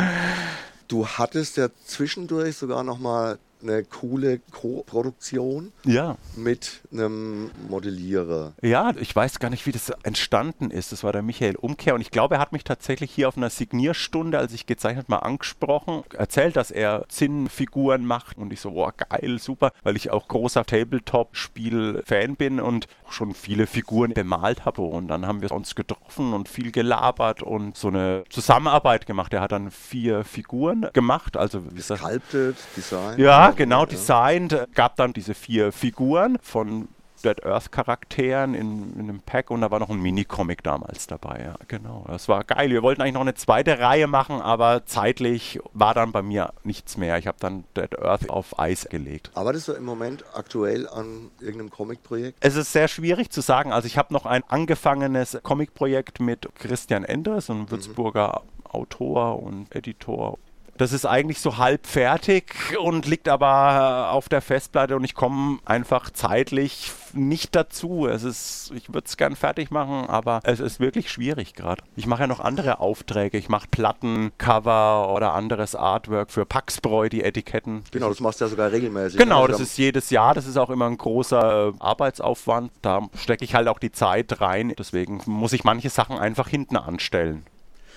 du 0.88 1.06
hattest 1.06 1.56
ja 1.56 1.68
zwischendurch 1.84 2.56
sogar 2.56 2.84
nochmal 2.84 3.38
eine 3.62 3.84
coole 3.84 4.40
Co-Produktion 4.50 5.72
ja. 5.84 6.16
mit 6.36 6.80
einem 6.92 7.50
Modellierer. 7.68 8.52
Ja, 8.62 8.92
ich 8.98 9.14
weiß 9.14 9.38
gar 9.38 9.50
nicht, 9.50 9.66
wie 9.66 9.72
das 9.72 9.90
entstanden 10.02 10.70
ist. 10.70 10.92
Das 10.92 11.04
war 11.04 11.12
der 11.12 11.22
Michael 11.22 11.56
Umkehr 11.56 11.94
und 11.94 12.00
ich 12.00 12.10
glaube, 12.10 12.36
er 12.36 12.40
hat 12.40 12.52
mich 12.52 12.64
tatsächlich 12.64 13.10
hier 13.10 13.28
auf 13.28 13.36
einer 13.36 13.50
Signierstunde, 13.50 14.38
als 14.38 14.52
ich 14.52 14.66
gezeichnet 14.66 15.08
mal 15.08 15.18
angesprochen, 15.18 16.04
erzählt, 16.16 16.56
dass 16.56 16.70
er 16.70 17.04
Zinnfiguren 17.08 18.04
macht 18.04 18.38
und 18.38 18.52
ich 18.52 18.60
so, 18.60 18.72
boah, 18.72 18.92
geil, 18.92 19.38
super, 19.38 19.72
weil 19.82 19.96
ich 19.96 20.10
auch 20.10 20.28
großer 20.28 20.64
Tabletop-Spiel-Fan 20.64 22.36
bin 22.36 22.60
und 22.60 22.86
schon 23.08 23.34
viele 23.34 23.66
Figuren 23.66 24.12
bemalt 24.14 24.64
habe 24.64 24.82
und 24.82 25.08
dann 25.08 25.26
haben 25.26 25.42
wir 25.42 25.50
uns 25.52 25.74
getroffen 25.74 26.32
und 26.32 26.48
viel 26.48 26.72
gelabert 26.72 27.42
und 27.42 27.76
so 27.76 27.88
eine 27.88 28.24
Zusammenarbeit 28.30 29.06
gemacht. 29.06 29.32
Er 29.32 29.40
hat 29.40 29.52
dann 29.52 29.70
vier 29.70 30.24
Figuren 30.24 30.88
gemacht, 30.92 31.36
also 31.36 31.64
wie 31.70 31.74
Gesculptet, 31.74 32.56
Design. 32.76 33.18
Ja, 33.18 33.49
genau, 33.52 33.86
designt. 33.86 34.56
Gab 34.74 34.96
dann 34.96 35.12
diese 35.12 35.34
vier 35.34 35.72
Figuren 35.72 36.38
von 36.42 36.88
Dead 37.22 37.44
Earth 37.44 37.70
Charakteren 37.70 38.54
in, 38.54 38.94
in, 38.94 39.00
einem 39.00 39.20
Pack 39.20 39.50
und 39.50 39.60
da 39.60 39.70
war 39.70 39.78
noch 39.78 39.90
ein 39.90 40.00
Mini-Comic 40.00 40.62
damals 40.62 41.06
dabei. 41.06 41.40
Ja, 41.44 41.54
genau. 41.68 42.04
Das 42.08 42.28
war 42.28 42.44
geil. 42.44 42.70
Wir 42.70 42.82
wollten 42.82 43.02
eigentlich 43.02 43.14
noch 43.14 43.20
eine 43.20 43.34
zweite 43.34 43.78
Reihe 43.78 44.06
machen, 44.06 44.40
aber 44.40 44.86
zeitlich 44.86 45.60
war 45.72 45.94
dann 45.94 46.12
bei 46.12 46.22
mir 46.22 46.52
nichts 46.64 46.96
mehr. 46.96 47.18
Ich 47.18 47.26
habe 47.26 47.38
dann 47.40 47.64
Dead 47.76 47.98
Earth 47.98 48.30
auf 48.30 48.58
Eis 48.58 48.88
gelegt. 48.88 49.30
Arbeitest 49.34 49.68
du 49.68 49.72
im 49.72 49.84
Moment 49.84 50.24
aktuell 50.34 50.88
an 50.88 51.30
irgendeinem 51.40 51.70
Comic-Projekt? 51.70 52.38
Es 52.40 52.56
ist 52.56 52.72
sehr 52.72 52.88
schwierig 52.88 53.30
zu 53.30 53.40
sagen. 53.40 53.72
Also 53.72 53.86
ich 53.86 53.98
habe 53.98 54.12
noch 54.14 54.26
ein 54.26 54.42
angefangenes 54.48 55.38
Comic-Projekt 55.42 56.20
mit 56.20 56.48
Christian 56.56 57.04
Enders, 57.04 57.50
ein 57.50 57.60
mhm. 57.60 57.70
Würzburger 57.70 58.42
mhm. 58.44 58.66
Autor 58.70 59.42
und 59.42 59.74
Editor 59.74 60.38
das 60.80 60.94
ist 60.94 61.04
eigentlich 61.04 61.40
so 61.40 61.58
halb 61.58 61.86
fertig 61.86 62.54
und 62.80 63.04
liegt 63.04 63.28
aber 63.28 64.12
auf 64.12 64.30
der 64.30 64.40
Festplatte 64.40 64.96
und 64.96 65.04
ich 65.04 65.14
komme 65.14 65.58
einfach 65.66 66.08
zeitlich 66.08 66.90
nicht 67.12 67.54
dazu. 67.54 68.06
Es 68.06 68.22
ist, 68.22 68.72
ich 68.74 68.88
würde 68.88 69.04
es 69.06 69.18
gern 69.18 69.36
fertig 69.36 69.70
machen, 69.70 70.08
aber 70.08 70.40
es 70.44 70.58
ist 70.58 70.80
wirklich 70.80 71.10
schwierig 71.10 71.52
gerade. 71.54 71.82
Ich 71.96 72.06
mache 72.06 72.22
ja 72.22 72.26
noch 72.26 72.40
andere 72.40 72.80
Aufträge. 72.80 73.36
Ich 73.36 73.50
mache 73.50 73.68
Platten, 73.70 74.32
Cover 74.38 75.12
oder 75.14 75.34
anderes 75.34 75.74
Artwork 75.74 76.30
für 76.30 76.46
Paxbräu, 76.46 77.10
die 77.10 77.24
Etiketten. 77.24 77.82
Genau, 77.90 78.08
das 78.08 78.20
machst 78.20 78.40
du 78.40 78.46
ja 78.46 78.48
sogar 78.48 78.72
regelmäßig. 78.72 79.20
Genau, 79.20 79.42
ne? 79.42 79.48
das 79.48 79.60
ist 79.60 79.76
jedes 79.76 80.08
Jahr. 80.08 80.32
Das 80.32 80.46
ist 80.46 80.56
auch 80.56 80.70
immer 80.70 80.86
ein 80.86 80.96
großer 80.96 81.68
äh, 81.68 81.72
Arbeitsaufwand. 81.78 82.72
Da 82.80 83.06
stecke 83.16 83.44
ich 83.44 83.54
halt 83.54 83.68
auch 83.68 83.80
die 83.80 83.92
Zeit 83.92 84.40
rein. 84.40 84.72
Deswegen 84.78 85.20
muss 85.26 85.52
ich 85.52 85.62
manche 85.62 85.90
Sachen 85.90 86.18
einfach 86.18 86.48
hinten 86.48 86.78
anstellen. 86.78 87.44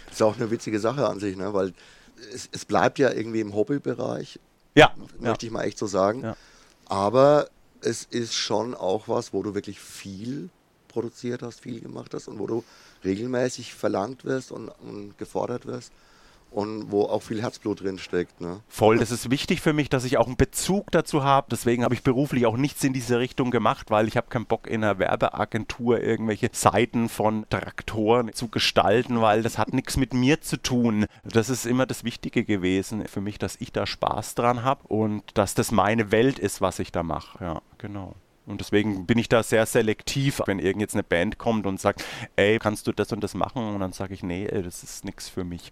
Das 0.07 0.15
ist 0.15 0.21
auch 0.21 0.35
eine 0.35 0.51
witzige 0.51 0.79
Sache 0.79 1.07
an 1.07 1.19
sich, 1.19 1.37
ne? 1.37 1.53
weil 1.53 1.73
es, 2.33 2.49
es 2.51 2.65
bleibt 2.65 2.99
ja 2.99 3.11
irgendwie 3.11 3.41
im 3.41 3.53
Hobbybereich. 3.53 4.39
Ja. 4.75 4.93
Möchte 5.19 5.45
ja. 5.45 5.49
ich 5.49 5.51
mal 5.51 5.63
echt 5.63 5.77
so 5.77 5.87
sagen. 5.87 6.21
Ja. 6.23 6.37
Aber 6.85 7.49
es 7.81 8.05
ist 8.05 8.33
schon 8.33 8.73
auch 8.75 9.07
was, 9.07 9.33
wo 9.33 9.43
du 9.43 9.53
wirklich 9.55 9.79
viel 9.79 10.49
produziert 10.87 11.41
hast, 11.41 11.59
viel 11.59 11.81
gemacht 11.81 12.13
hast 12.13 12.27
und 12.27 12.39
wo 12.39 12.47
du 12.47 12.63
regelmäßig 13.03 13.73
verlangt 13.73 14.25
wirst 14.25 14.51
und, 14.51 14.69
und 14.69 15.17
gefordert 15.17 15.65
wirst 15.65 15.91
und 16.53 16.91
wo 16.91 17.03
auch 17.03 17.21
viel 17.21 17.41
Herzblut 17.41 17.81
drin 17.81 17.97
steckt. 17.97 18.39
Ne? 18.39 18.61
Voll, 18.67 18.99
das 18.99 19.11
ist 19.11 19.29
wichtig 19.31 19.61
für 19.61 19.73
mich, 19.73 19.89
dass 19.89 20.03
ich 20.03 20.17
auch 20.17 20.27
einen 20.27 20.37
Bezug 20.37 20.91
dazu 20.91 21.23
habe. 21.23 21.47
Deswegen 21.51 21.83
habe 21.83 21.95
ich 21.95 22.03
beruflich 22.03 22.45
auch 22.45 22.57
nichts 22.57 22.83
in 22.83 22.93
diese 22.93 23.19
Richtung 23.19 23.51
gemacht, 23.51 23.89
weil 23.91 24.07
ich 24.07 24.17
habe 24.17 24.27
keinen 24.29 24.45
Bock 24.45 24.67
in 24.67 24.83
einer 24.83 24.99
Werbeagentur 24.99 26.01
irgendwelche 26.01 26.49
Seiten 26.51 27.09
von 27.09 27.45
Traktoren 27.49 28.31
zu 28.33 28.47
gestalten, 28.47 29.21
weil 29.21 29.41
das 29.41 29.57
hat 29.57 29.73
nichts 29.73 29.97
mit 29.97 30.13
mir 30.13 30.41
zu 30.41 30.57
tun. 30.57 31.05
Das 31.23 31.49
ist 31.49 31.65
immer 31.65 31.85
das 31.85 32.03
Wichtige 32.03 32.43
gewesen 32.43 33.05
für 33.07 33.21
mich, 33.21 33.39
dass 33.39 33.55
ich 33.59 33.71
da 33.71 33.85
Spaß 33.85 34.35
dran 34.35 34.63
habe 34.63 34.87
und 34.87 35.23
dass 35.33 35.55
das 35.55 35.71
meine 35.71 36.11
Welt 36.11 36.39
ist, 36.39 36.61
was 36.61 36.79
ich 36.79 36.91
da 36.91 37.03
mache. 37.03 37.43
Ja, 37.43 37.61
genau. 37.77 38.15
Und 38.45 38.59
deswegen 38.59 39.05
bin 39.05 39.17
ich 39.17 39.29
da 39.29 39.41
sehr 39.41 39.65
selektiv, 39.65 40.41
wenn 40.45 40.59
irgend 40.59 40.81
jetzt 40.81 40.95
eine 40.95 41.03
Band 41.03 41.37
kommt 41.37 41.65
und 41.65 41.79
sagt, 41.79 42.03
ey, 42.35 42.59
kannst 42.59 42.87
du 42.87 42.91
das 42.91 43.11
und 43.13 43.23
das 43.23 43.35
machen? 43.35 43.63
Und 43.63 43.79
dann 43.79 43.93
sage 43.93 44.13
ich, 44.13 44.21
nee, 44.21 44.45
das 44.47 44.83
ist 44.83 45.05
nichts 45.05 45.29
für 45.29 45.45
mich. 45.45 45.71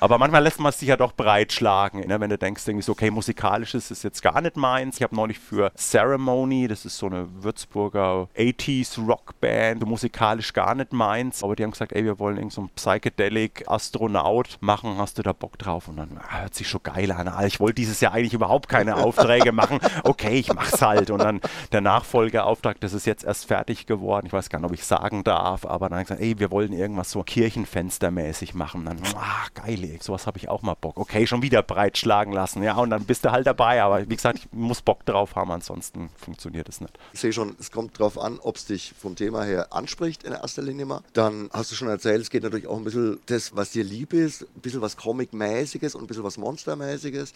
Aber 0.00 0.18
manchmal 0.18 0.42
lässt 0.42 0.60
man 0.60 0.72
sich 0.72 0.88
ja 0.88 0.96
doch 0.96 1.12
breitschlagen, 1.12 2.00
ne? 2.00 2.20
wenn 2.20 2.30
du 2.30 2.38
denkst, 2.38 2.66
irgendwie 2.66 2.82
so, 2.82 2.92
okay, 2.92 3.10
musikalisch 3.10 3.74
ist 3.74 3.90
es 3.90 4.02
jetzt 4.02 4.22
gar 4.22 4.40
nicht 4.40 4.56
meins. 4.56 4.96
Ich 4.96 5.02
habe 5.02 5.14
neulich 5.14 5.38
für 5.38 5.72
Ceremony, 5.76 6.68
das 6.68 6.84
ist 6.84 6.98
so 6.98 7.06
eine 7.06 7.28
Würzburger 7.42 8.28
80s 8.36 9.04
Rockband, 9.06 9.86
musikalisch 9.86 10.52
gar 10.52 10.74
nicht 10.74 10.92
meins. 10.92 11.44
Aber 11.44 11.56
die 11.56 11.62
haben 11.62 11.70
gesagt, 11.70 11.92
ey, 11.92 12.04
wir 12.04 12.18
wollen 12.18 12.36
irgend 12.36 12.52
so 12.52 12.68
Psychedelic 12.74 13.64
Astronaut 13.66 14.58
machen, 14.60 14.98
hast 14.98 15.18
du 15.18 15.22
da 15.22 15.32
Bock 15.32 15.58
drauf? 15.58 15.88
Und 15.88 15.96
dann 15.96 16.18
ah, 16.18 16.42
hört 16.42 16.54
sich 16.54 16.68
schon 16.68 16.82
geil 16.82 17.12
an. 17.12 17.28
Ah, 17.28 17.44
ich 17.44 17.60
wollte 17.60 17.74
dieses 17.74 18.00
Jahr 18.00 18.12
eigentlich 18.12 18.34
überhaupt 18.34 18.68
keine 18.68 18.96
Aufträge 18.96 19.52
machen. 19.52 19.78
Okay, 20.04 20.38
ich 20.38 20.52
mach's 20.52 20.80
halt. 20.82 21.10
Und 21.10 21.20
dann 21.20 21.40
der 21.70 21.80
Nachfolgeauftrag, 21.80 22.80
das 22.80 22.92
ist 22.92 23.06
jetzt 23.06 23.24
erst 23.24 23.46
fertig 23.46 23.86
geworden. 23.86 24.26
Ich 24.26 24.32
weiß 24.32 24.48
gar 24.48 24.58
nicht, 24.58 24.66
ob 24.66 24.74
ich 24.74 24.84
sagen 24.84 25.22
darf, 25.22 25.64
aber 25.64 25.88
dann 25.88 25.98
habe 25.98 26.02
ich 26.02 26.08
gesagt, 26.08 26.22
ey, 26.22 26.38
wir 26.38 26.50
wollen 26.50 26.72
irgendwas 26.72 27.10
so 27.10 27.22
Kirchenfenstermäßig 27.22 28.54
machen. 28.54 28.80
Und 28.80 28.86
dann, 28.86 29.14
ah, 29.16 29.46
geil, 29.54 29.81
Weg. 29.82 30.02
Sowas 30.02 30.26
habe 30.26 30.38
ich 30.38 30.48
auch 30.48 30.62
mal 30.62 30.74
Bock. 30.74 30.98
Okay, 30.98 31.26
schon 31.26 31.42
wieder 31.42 31.62
breitschlagen 31.62 32.32
lassen. 32.32 32.62
Ja, 32.62 32.76
und 32.76 32.90
dann 32.90 33.04
bist 33.04 33.24
du 33.24 33.32
halt 33.32 33.46
dabei. 33.46 33.82
Aber 33.82 34.08
wie 34.08 34.16
gesagt, 34.16 34.38
ich 34.38 34.52
muss 34.52 34.82
Bock 34.82 35.04
drauf 35.04 35.34
haben, 35.34 35.50
ansonsten 35.50 36.10
funktioniert 36.16 36.68
es 36.68 36.80
nicht. 36.80 36.98
Ich 37.12 37.20
sehe 37.20 37.32
schon, 37.32 37.56
es 37.58 37.70
kommt 37.70 37.98
drauf 37.98 38.18
an, 38.18 38.38
ob 38.40 38.56
es 38.56 38.66
dich 38.66 38.94
vom 38.98 39.16
Thema 39.16 39.44
her 39.44 39.72
anspricht 39.72 40.22
in 40.22 40.32
erster 40.32 40.62
Linie 40.62 40.86
mal. 40.86 41.02
Dann 41.12 41.50
hast 41.52 41.70
du 41.70 41.74
schon 41.74 41.88
erzählt, 41.88 42.22
es 42.22 42.30
geht 42.30 42.42
natürlich 42.42 42.66
auch 42.66 42.76
ein 42.76 42.84
bisschen 42.84 43.20
das, 43.26 43.54
was 43.54 43.70
dir 43.70 43.84
lieb 43.84 44.12
ist, 44.12 44.42
ein 44.42 44.60
bisschen 44.60 44.80
was 44.80 44.96
Comic-mäßiges 44.96 45.94
und 45.94 46.04
ein 46.04 46.06
bisschen 46.06 46.24
was 46.24 46.38
Monster-mäßiges. 46.38 47.34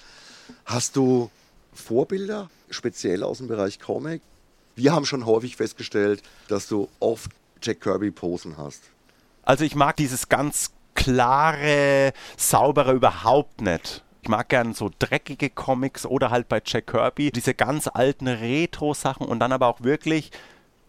Hast 0.64 0.96
du 0.96 1.30
Vorbilder, 1.74 2.48
speziell 2.70 3.22
aus 3.22 3.38
dem 3.38 3.48
Bereich 3.48 3.78
Comic? 3.78 4.22
Wir 4.74 4.92
haben 4.92 5.06
schon 5.06 5.26
häufig 5.26 5.56
festgestellt, 5.56 6.22
dass 6.48 6.68
du 6.68 6.88
oft 7.00 7.30
Jack 7.62 7.80
Kirby 7.80 8.10
Posen 8.10 8.56
hast. 8.56 8.82
Also 9.42 9.64
ich 9.64 9.74
mag 9.74 9.96
dieses 9.96 10.28
ganz 10.28 10.72
klare, 10.96 12.12
saubere 12.36 12.92
überhaupt 12.92 13.60
nicht. 13.60 14.02
Ich 14.22 14.28
mag 14.28 14.48
gern 14.48 14.74
so 14.74 14.90
dreckige 14.98 15.50
Comics 15.50 16.04
oder 16.04 16.30
halt 16.30 16.48
bei 16.48 16.60
Jack 16.64 16.88
Kirby 16.88 17.30
diese 17.30 17.54
ganz 17.54 17.86
alten 17.86 18.26
Retro-Sachen 18.26 19.24
und 19.24 19.38
dann 19.38 19.52
aber 19.52 19.68
auch 19.68 19.82
wirklich 19.82 20.32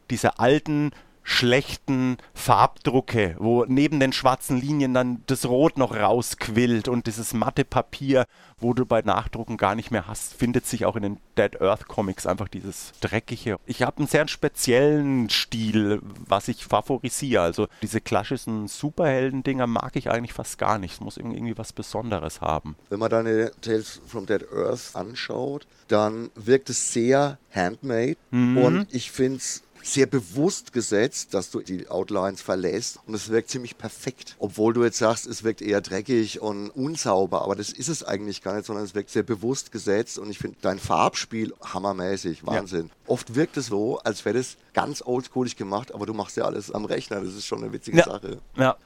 diese 0.10 0.40
alten 0.40 0.92
schlechten 1.30 2.16
Farbdrucke, 2.34 3.36
wo 3.38 3.66
neben 3.68 4.00
den 4.00 4.14
schwarzen 4.14 4.62
Linien 4.62 4.94
dann 4.94 5.24
das 5.28 5.46
Rot 5.46 5.78
noch 5.78 5.94
rausquillt 5.94 6.88
und 6.88 7.06
dieses 7.06 7.34
matte 7.34 7.66
Papier, 7.66 8.26
wo 8.60 8.74
du 8.74 8.86
bei 8.86 9.02
Nachdrucken 9.02 9.58
gar 9.58 9.76
nicht 9.76 9.92
mehr 9.92 10.08
hast, 10.08 10.34
findet 10.34 10.66
sich 10.66 10.86
auch 10.86 10.96
in 10.96 11.04
den 11.04 11.20
Dead 11.38 11.62
Earth 11.62 11.90
Comics 11.90 12.26
einfach 12.26 12.48
dieses 12.48 12.94
dreckige. 13.02 13.58
Ich 13.66 13.82
habe 13.82 13.98
einen 13.98 14.08
sehr 14.08 14.26
speziellen 14.30 15.30
Stil, 15.30 16.02
was 16.02 16.48
ich 16.48 16.66
favorisiere. 16.66 17.42
Also 17.42 17.68
diese 17.82 18.00
klassischen 18.00 18.70
Superhelden-Dinger 18.70 19.68
mag 19.68 19.98
ich 19.98 20.10
eigentlich 20.10 20.34
fast 20.34 20.58
gar 20.58 20.80
nicht. 20.80 20.94
Es 20.94 21.02
muss 21.02 21.18
irgendwie 21.18 21.58
was 21.58 21.74
Besonderes 21.74 22.40
haben. 22.40 22.78
Wenn 22.90 23.00
man 23.00 23.12
deine 23.12 23.52
Tales 23.60 24.00
from 24.08 24.26
Dead 24.26 24.46
Earth 24.54 24.96
anschaut, 24.96 25.68
dann 25.90 26.32
wirkt 26.36 26.70
es 26.70 26.94
sehr 26.94 27.38
handmade 27.52 28.16
mhm. 28.32 28.58
und 28.58 28.88
ich 28.94 29.12
finde 29.12 29.38
es 29.38 29.64
sehr 29.94 30.06
bewusst 30.06 30.74
gesetzt, 30.74 31.34
dass 31.34 31.52
du 31.52 31.62
die 31.62 31.88
Outlines 31.90 32.42
verlässt 32.42 33.00
und 33.08 33.14
es 33.14 33.30
wirkt 33.30 33.50
ziemlich 33.50 33.78
perfekt. 33.78 34.36
Obwohl 34.40 34.74
du 34.74 34.84
jetzt 34.84 34.98
sagst, 34.98 35.26
es 35.26 35.44
wirkt 35.44 35.62
eher 35.62 35.82
dreckig 35.82 36.42
und 36.42 36.70
unsauber, 36.70 37.42
aber 37.42 37.56
das 37.56 37.70
ist 37.70 37.88
es 37.88 38.04
eigentlich 38.04 38.42
gar 38.42 38.56
nicht, 38.56 38.66
sondern 38.66 38.86
es 38.86 38.96
wirkt 38.96 39.10
sehr 39.10 39.24
bewusst 39.24 39.72
gesetzt 39.72 40.20
und 40.20 40.30
ich 40.30 40.38
finde 40.38 40.58
dein 40.62 40.80
Farbspiel 40.80 41.54
hammermäßig, 41.64 42.46
Wahnsinn. 42.46 42.88
Ja. 42.88 43.12
Oft 43.12 43.36
wirkt 43.36 43.58
es 43.58 43.68
so, 43.68 44.00
als 44.00 44.26
wäre 44.26 44.38
das 44.38 44.58
ganz 44.74 45.02
oldschoolig 45.06 45.56
gemacht, 45.56 45.94
aber 45.94 46.06
du 46.06 46.14
machst 46.14 46.38
ja 46.38 46.46
alles 46.46 46.72
am 46.72 46.86
Rechner, 46.86 47.22
das 47.22 47.34
ist 47.34 47.46
schon 47.46 47.64
eine 47.64 47.72
witzige 47.72 47.98
ja. 47.98 48.06
Sache. 48.06 48.40
Ja. 48.56 48.78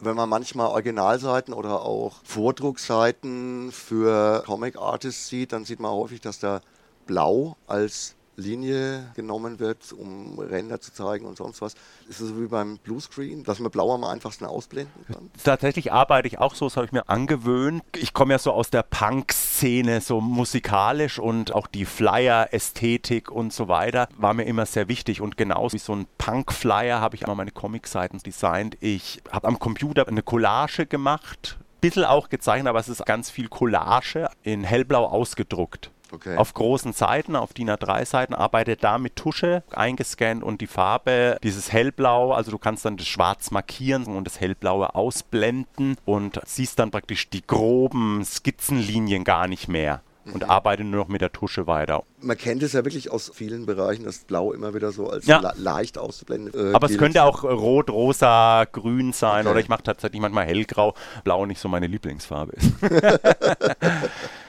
Wenn 0.00 0.16
man 0.16 0.28
manchmal 0.28 0.68
Originalseiten 0.68 1.54
oder 1.54 1.82
auch 1.82 2.20
Vordruckseiten 2.24 3.70
für 3.72 4.42
Comic 4.44 4.76
Artists 4.76 5.28
sieht, 5.28 5.52
dann 5.52 5.64
sieht 5.64 5.80
man 5.80 5.92
häufig, 5.92 6.20
dass 6.20 6.38
da 6.38 6.60
Blau 7.06 7.56
als 7.66 8.14
Linie 8.36 9.10
genommen 9.14 9.60
wird, 9.60 9.92
um 9.92 10.38
Ränder 10.38 10.80
zu 10.80 10.92
zeigen 10.92 11.26
und 11.26 11.36
sonst 11.36 11.62
was. 11.62 11.74
Ist 12.08 12.20
es 12.20 12.28
so 12.28 12.40
wie 12.40 12.46
beim 12.46 12.78
Bluescreen, 12.78 13.44
dass 13.44 13.60
man 13.60 13.70
blau 13.70 13.94
am 13.94 14.04
einfachsten 14.04 14.44
ausblenden 14.44 15.06
kann? 15.06 15.30
Tatsächlich 15.42 15.92
arbeite 15.92 16.28
ich 16.28 16.38
auch 16.38 16.54
so, 16.54 16.66
das 16.66 16.76
habe 16.76 16.86
ich 16.86 16.92
mir 16.92 17.08
angewöhnt. 17.08 17.82
Ich 17.96 18.12
komme 18.12 18.34
ja 18.34 18.38
so 18.38 18.52
aus 18.52 18.70
der 18.70 18.82
Punk-Szene, 18.82 20.00
so 20.00 20.20
musikalisch 20.20 21.18
und 21.18 21.54
auch 21.54 21.66
die 21.66 21.84
Flyer-Ästhetik 21.84 23.30
und 23.30 23.52
so 23.52 23.68
weiter 23.68 24.08
war 24.16 24.34
mir 24.34 24.44
immer 24.44 24.66
sehr 24.66 24.88
wichtig. 24.88 25.20
Und 25.20 25.36
genauso 25.36 25.74
wie 25.74 25.78
so 25.78 25.94
ein 25.94 26.06
Punk-Flyer 26.18 27.00
habe 27.00 27.16
ich 27.16 27.22
immer 27.22 27.34
meine 27.34 27.50
Comic-Seiten 27.50 28.18
designt. 28.18 28.76
Ich 28.80 29.22
habe 29.30 29.48
am 29.48 29.58
Computer 29.58 30.08
eine 30.08 30.22
Collage 30.22 30.86
gemacht, 30.86 31.58
bisschen 31.80 32.04
auch 32.04 32.30
gezeichnet, 32.30 32.68
aber 32.68 32.80
es 32.80 32.88
ist 32.88 33.04
ganz 33.04 33.30
viel 33.30 33.48
Collage 33.48 34.28
in 34.42 34.64
hellblau 34.64 35.04
ausgedruckt. 35.04 35.90
Okay. 36.14 36.36
Auf 36.36 36.54
großen 36.54 36.92
Seiten, 36.92 37.34
auf 37.34 37.52
DIN 37.52 37.70
A3-Seiten, 37.70 38.34
arbeitet 38.34 38.84
da 38.84 38.98
mit 38.98 39.16
Tusche 39.16 39.64
eingescannt 39.72 40.44
und 40.44 40.60
die 40.60 40.66
Farbe, 40.66 41.38
dieses 41.42 41.72
Hellblau, 41.72 42.32
also 42.32 42.50
du 42.50 42.58
kannst 42.58 42.84
dann 42.84 42.96
das 42.96 43.06
Schwarz 43.06 43.50
markieren 43.50 44.04
und 44.04 44.24
das 44.24 44.40
Hellblaue 44.40 44.94
ausblenden 44.94 45.96
und 46.04 46.40
siehst 46.46 46.78
dann 46.78 46.90
praktisch 46.90 47.28
die 47.30 47.44
groben 47.44 48.24
Skizzenlinien 48.24 49.24
gar 49.24 49.48
nicht 49.48 49.68
mehr 49.68 50.02
und 50.26 50.42
mhm. 50.42 50.50
arbeite 50.50 50.84
nur 50.84 51.00
noch 51.00 51.08
mit 51.08 51.20
der 51.20 51.32
Tusche 51.32 51.66
weiter. 51.66 52.04
Man 52.20 52.38
kennt 52.38 52.62
es 52.62 52.72
ja 52.72 52.84
wirklich 52.84 53.10
aus 53.10 53.30
vielen 53.34 53.66
Bereichen, 53.66 54.04
dass 54.04 54.18
Blau 54.18 54.52
immer 54.52 54.72
wieder 54.74 54.92
so 54.92 55.10
als 55.10 55.26
ja. 55.26 55.52
leicht 55.56 55.98
auszublenden. 55.98 56.72
Äh, 56.72 56.74
Aber 56.74 56.88
es 56.88 56.96
könnte 56.96 57.24
auch 57.24 57.42
rot, 57.44 57.90
rosa, 57.90 58.64
grün 58.70 59.12
sein 59.12 59.42
okay. 59.42 59.50
oder 59.50 59.60
ich 59.60 59.68
mache 59.68 59.82
tatsächlich 59.82 60.20
manchmal 60.20 60.46
hellgrau. 60.46 60.94
Blau 61.24 61.44
nicht 61.44 61.60
so 61.60 61.68
meine 61.68 61.86
Lieblingsfarbe 61.86 62.54
ist. 62.54 62.72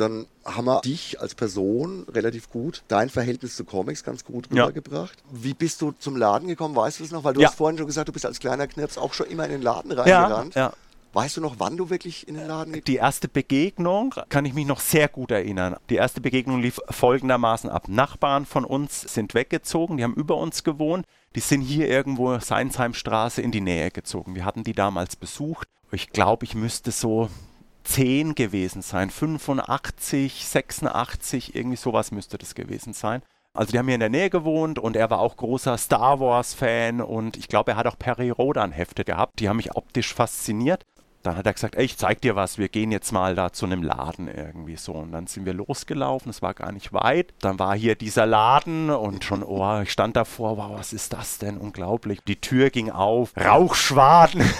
dann 0.00 0.26
haben 0.44 0.66
wir 0.66 0.80
dich 0.80 1.20
als 1.20 1.34
Person 1.34 2.06
relativ 2.12 2.50
gut, 2.50 2.82
dein 2.88 3.08
Verhältnis 3.08 3.56
zu 3.56 3.64
Comics 3.64 4.04
ganz 4.04 4.24
gut 4.24 4.50
rübergebracht. 4.50 5.16
Ja. 5.18 5.42
Wie 5.42 5.54
bist 5.54 5.80
du 5.80 5.92
zum 5.92 6.16
Laden 6.16 6.48
gekommen? 6.48 6.76
Weißt 6.76 7.00
du 7.00 7.04
es 7.04 7.10
noch? 7.10 7.24
Weil 7.24 7.34
du 7.34 7.40
ja. 7.40 7.48
hast 7.48 7.56
vorhin 7.56 7.78
schon 7.78 7.86
gesagt, 7.86 8.08
du 8.08 8.12
bist 8.12 8.26
als 8.26 8.38
kleiner 8.40 8.66
Knirps 8.66 8.98
auch 8.98 9.14
schon 9.14 9.26
immer 9.26 9.44
in 9.44 9.52
den 9.52 9.62
Laden 9.62 9.92
reingerannt. 9.92 10.54
Ja, 10.54 10.68
ja. 10.68 10.72
Weißt 11.14 11.36
du 11.36 11.40
noch, 11.40 11.56
wann 11.58 11.76
du 11.76 11.90
wirklich 11.90 12.26
in 12.26 12.34
den 12.34 12.48
Laden 12.48 12.72
gegangen 12.72 12.86
Die 12.86 12.96
erste 12.96 13.28
Begegnung 13.28 14.16
kann 14.30 14.44
ich 14.44 14.52
mich 14.52 14.66
noch 14.66 14.80
sehr 14.80 15.06
gut 15.06 15.30
erinnern. 15.30 15.76
Die 15.88 15.94
erste 15.94 16.20
Begegnung 16.20 16.60
lief 16.60 16.80
folgendermaßen 16.90 17.70
ab. 17.70 17.88
Nachbarn 17.88 18.46
von 18.46 18.64
uns 18.64 19.02
sind 19.02 19.32
weggezogen, 19.32 19.96
die 19.96 20.02
haben 20.02 20.14
über 20.14 20.36
uns 20.36 20.64
gewohnt. 20.64 21.06
Die 21.36 21.40
sind 21.40 21.60
hier 21.60 21.88
irgendwo 21.88 22.36
Seinsheimstraße 22.40 23.42
in 23.42 23.52
die 23.52 23.60
Nähe 23.60 23.92
gezogen. 23.92 24.34
Wir 24.34 24.44
hatten 24.44 24.64
die 24.64 24.72
damals 24.72 25.14
besucht. 25.14 25.68
Ich 25.92 26.10
glaube, 26.10 26.44
ich 26.44 26.56
müsste 26.56 26.90
so 26.90 27.28
10 27.84 28.34
gewesen 28.34 28.82
sein, 28.82 29.10
85, 29.10 30.46
86, 30.46 31.54
irgendwie 31.54 31.76
sowas 31.76 32.10
müsste 32.10 32.38
das 32.38 32.54
gewesen 32.54 32.92
sein. 32.92 33.22
Also 33.56 33.70
die 33.70 33.78
haben 33.78 33.86
hier 33.86 33.94
in 33.94 34.00
der 34.00 34.10
Nähe 34.10 34.30
gewohnt 34.30 34.80
und 34.80 34.96
er 34.96 35.10
war 35.10 35.20
auch 35.20 35.36
großer 35.36 35.78
Star 35.78 36.18
Wars-Fan 36.18 37.00
und 37.00 37.36
ich 37.36 37.46
glaube, 37.46 37.72
er 37.72 37.76
hat 37.76 37.86
auch 37.86 37.98
Perry 37.98 38.30
Rodan-Hefte 38.30 39.04
gehabt. 39.04 39.38
Die 39.38 39.48
haben 39.48 39.58
mich 39.58 39.76
optisch 39.76 40.12
fasziniert. 40.12 40.84
Dann 41.24 41.36
hat 41.38 41.46
er 41.46 41.54
gesagt, 41.54 41.76
ey, 41.76 41.84
ich 41.84 41.96
zeig 41.96 42.20
dir 42.20 42.36
was, 42.36 42.58
wir 42.58 42.68
gehen 42.68 42.92
jetzt 42.92 43.10
mal 43.10 43.34
da 43.34 43.50
zu 43.50 43.64
einem 43.64 43.82
Laden 43.82 44.28
irgendwie 44.28 44.76
so. 44.76 44.92
Und 44.92 45.12
dann 45.12 45.26
sind 45.26 45.46
wir 45.46 45.54
losgelaufen, 45.54 46.28
es 46.28 46.42
war 46.42 46.52
gar 46.52 46.70
nicht 46.70 46.92
weit. 46.92 47.32
Dann 47.40 47.58
war 47.58 47.74
hier 47.74 47.94
dieser 47.94 48.26
Laden 48.26 48.90
und 48.90 49.24
schon, 49.24 49.42
oh, 49.42 49.80
ich 49.80 49.90
stand 49.90 50.16
davor, 50.16 50.58
wow, 50.58 50.78
was 50.78 50.92
ist 50.92 51.14
das 51.14 51.38
denn? 51.38 51.56
Unglaublich. 51.56 52.20
Die 52.28 52.42
Tür 52.42 52.68
ging 52.68 52.90
auf, 52.90 53.32
Rauchschwaden 53.38 54.42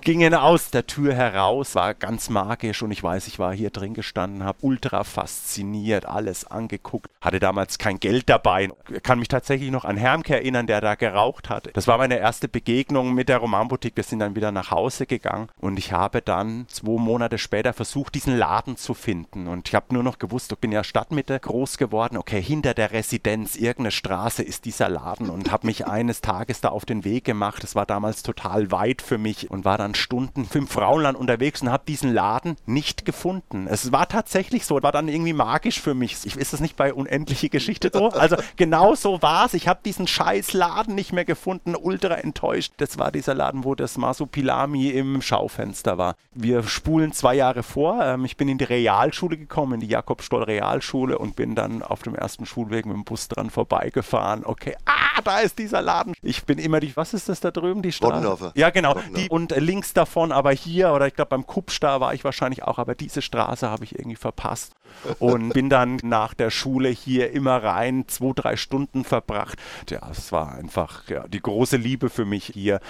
gingen 0.00 0.34
aus 0.34 0.70
der 0.70 0.86
Tür 0.86 1.14
heraus, 1.14 1.74
war 1.74 1.94
ganz 1.94 2.30
magisch 2.30 2.82
und 2.82 2.90
ich 2.90 3.02
weiß, 3.02 3.26
ich 3.26 3.38
war 3.38 3.54
hier 3.54 3.70
drin 3.70 3.94
gestanden, 3.94 4.44
habe 4.44 4.58
ultra 4.62 5.04
fasziniert, 5.04 6.06
alles 6.06 6.44
angeguckt, 6.44 7.10
hatte 7.20 7.40
damals 7.40 7.78
kein 7.78 8.00
Geld 8.00 8.28
dabei. 8.28 8.70
Kann 9.02 9.18
mich 9.18 9.28
tatsächlich 9.28 9.70
noch 9.70 9.84
an 9.84 9.96
Hermke 9.96 10.34
erinnern, 10.34 10.66
der 10.66 10.80
da 10.80 10.94
geraucht 10.94 11.50
hat. 11.50 11.70
Das 11.74 11.86
war 11.86 11.98
meine 11.98 12.18
erste 12.18 12.48
Begegnung 12.48 13.14
mit 13.14 13.28
der 13.28 13.38
Romanboutique. 13.38 13.96
Wir 13.96 14.04
sind 14.04 14.20
dann 14.20 14.36
wieder 14.36 14.52
nach 14.52 14.70
Hause 14.70 15.06
gegangen 15.06 15.48
und 15.58 15.78
ich 15.78 15.92
habe 15.92 16.22
dann 16.22 16.66
zwei 16.68 16.98
Monate 16.98 17.38
später 17.38 17.72
versucht, 17.72 18.14
diesen 18.14 18.36
Laden 18.36 18.76
zu 18.76 18.94
finden 18.94 19.46
und 19.48 19.68
ich 19.68 19.74
habe 19.74 19.92
nur 19.94 20.02
noch 20.02 20.18
gewusst, 20.18 20.52
ich 20.52 20.58
bin 20.58 20.72
ja 20.72 20.84
Stadtmitte 20.84 21.38
groß 21.38 21.78
geworden, 21.78 22.16
okay, 22.16 22.40
hinter 22.40 22.74
der 22.74 22.92
Residenz, 22.92 23.56
irgendeine 23.56 23.90
Straße 23.90 24.42
ist 24.42 24.64
dieser 24.64 24.88
Laden 24.88 25.30
und 25.30 25.50
habe 25.50 25.66
mich 25.66 25.86
eines 25.86 26.20
Tages 26.20 26.60
da 26.60 26.68
auf 26.68 26.84
den 26.84 27.04
Weg 27.04 27.24
gemacht. 27.24 27.64
Es 27.64 27.74
war 27.74 27.86
damals 27.86 28.22
total 28.22 28.70
weit 28.70 29.02
für 29.02 29.18
mich 29.18 29.50
und 29.50 29.64
war 29.64 29.75
dann 29.76 29.94
Stunden 29.94 30.48
im 30.52 30.66
Frauenland 30.66 31.18
unterwegs 31.18 31.62
und 31.62 31.70
habe 31.70 31.84
diesen 31.86 32.12
Laden 32.12 32.56
nicht 32.66 33.04
gefunden. 33.04 33.66
Es 33.68 33.92
war 33.92 34.08
tatsächlich 34.08 34.66
so, 34.66 34.82
war 34.82 34.92
dann 34.92 35.08
irgendwie 35.08 35.32
magisch 35.32 35.80
für 35.80 35.94
mich. 35.94 36.16
Ich, 36.24 36.36
ist 36.36 36.52
das 36.52 36.60
nicht 36.60 36.76
bei 36.76 36.92
Unendliche 36.92 37.48
Geschichte 37.48 37.90
so? 37.92 38.08
Also 38.10 38.36
genau 38.56 38.94
so 38.94 39.22
war 39.22 39.46
es. 39.46 39.54
Ich 39.54 39.68
habe 39.68 39.80
diesen 39.84 40.06
scheiß 40.06 40.52
Laden 40.52 40.94
nicht 40.94 41.12
mehr 41.12 41.24
gefunden, 41.24 41.74
ultra 41.76 42.14
enttäuscht. 42.14 42.72
Das 42.78 42.98
war 42.98 43.12
dieser 43.12 43.34
Laden, 43.34 43.64
wo 43.64 43.74
das 43.74 43.96
Masupilami 43.98 44.88
im 44.90 45.22
Schaufenster 45.22 45.98
war. 45.98 46.16
Wir 46.34 46.62
spulen 46.64 47.12
zwei 47.12 47.34
Jahre 47.34 47.62
vor. 47.62 48.04
Ähm, 48.04 48.24
ich 48.24 48.36
bin 48.36 48.48
in 48.48 48.58
die 48.58 48.64
Realschule 48.64 49.36
gekommen, 49.36 49.74
in 49.74 49.80
die 49.80 49.88
Jakob 49.88 50.22
Stoll 50.22 50.42
Realschule 50.42 51.18
und 51.18 51.36
bin 51.36 51.54
dann 51.54 51.82
auf 51.82 52.02
dem 52.02 52.14
ersten 52.14 52.46
Schulweg 52.46 52.86
mit 52.86 52.94
dem 52.94 53.04
Bus 53.04 53.28
dran 53.28 53.50
vorbeigefahren. 53.50 54.44
Okay, 54.44 54.76
ah, 54.84 55.20
da 55.24 55.40
ist 55.40 55.58
dieser 55.58 55.82
Laden. 55.82 56.14
Ich 56.22 56.44
bin 56.44 56.58
immer 56.58 56.80
die, 56.80 56.96
was 56.96 57.14
ist 57.14 57.28
das 57.28 57.40
da 57.40 57.50
drüben, 57.50 57.82
die 57.82 57.92
Straße? 57.92 58.52
Ja, 58.54 58.70
genau. 58.70 58.94
Bottendorf. 58.94 59.22
Die, 59.22 59.28
und 59.30 59.52
links 59.66 59.92
davon, 59.92 60.32
aber 60.32 60.52
hier, 60.52 60.92
oder 60.92 61.06
ich 61.06 61.14
glaube 61.14 61.30
beim 61.30 61.46
Kupstar 61.46 62.00
war 62.00 62.14
ich 62.14 62.24
wahrscheinlich 62.24 62.62
auch, 62.62 62.78
aber 62.78 62.94
diese 62.94 63.20
Straße 63.20 63.68
habe 63.68 63.84
ich 63.84 63.98
irgendwie 63.98 64.16
verpasst. 64.16 64.72
Und 65.18 65.48
bin 65.52 65.68
dann 65.68 65.98
nach 66.02 66.32
der 66.32 66.50
Schule 66.50 66.88
hier 66.88 67.32
immer 67.32 67.62
rein, 67.62 68.04
zwei, 68.06 68.32
drei 68.34 68.56
Stunden 68.56 69.04
verbracht. 69.04 69.58
Ja, 69.90 70.08
es 70.10 70.32
war 70.32 70.52
einfach 70.52 71.08
ja, 71.08 71.26
die 71.28 71.40
große 71.40 71.76
Liebe 71.76 72.08
für 72.08 72.24
mich 72.24 72.46
hier. 72.46 72.80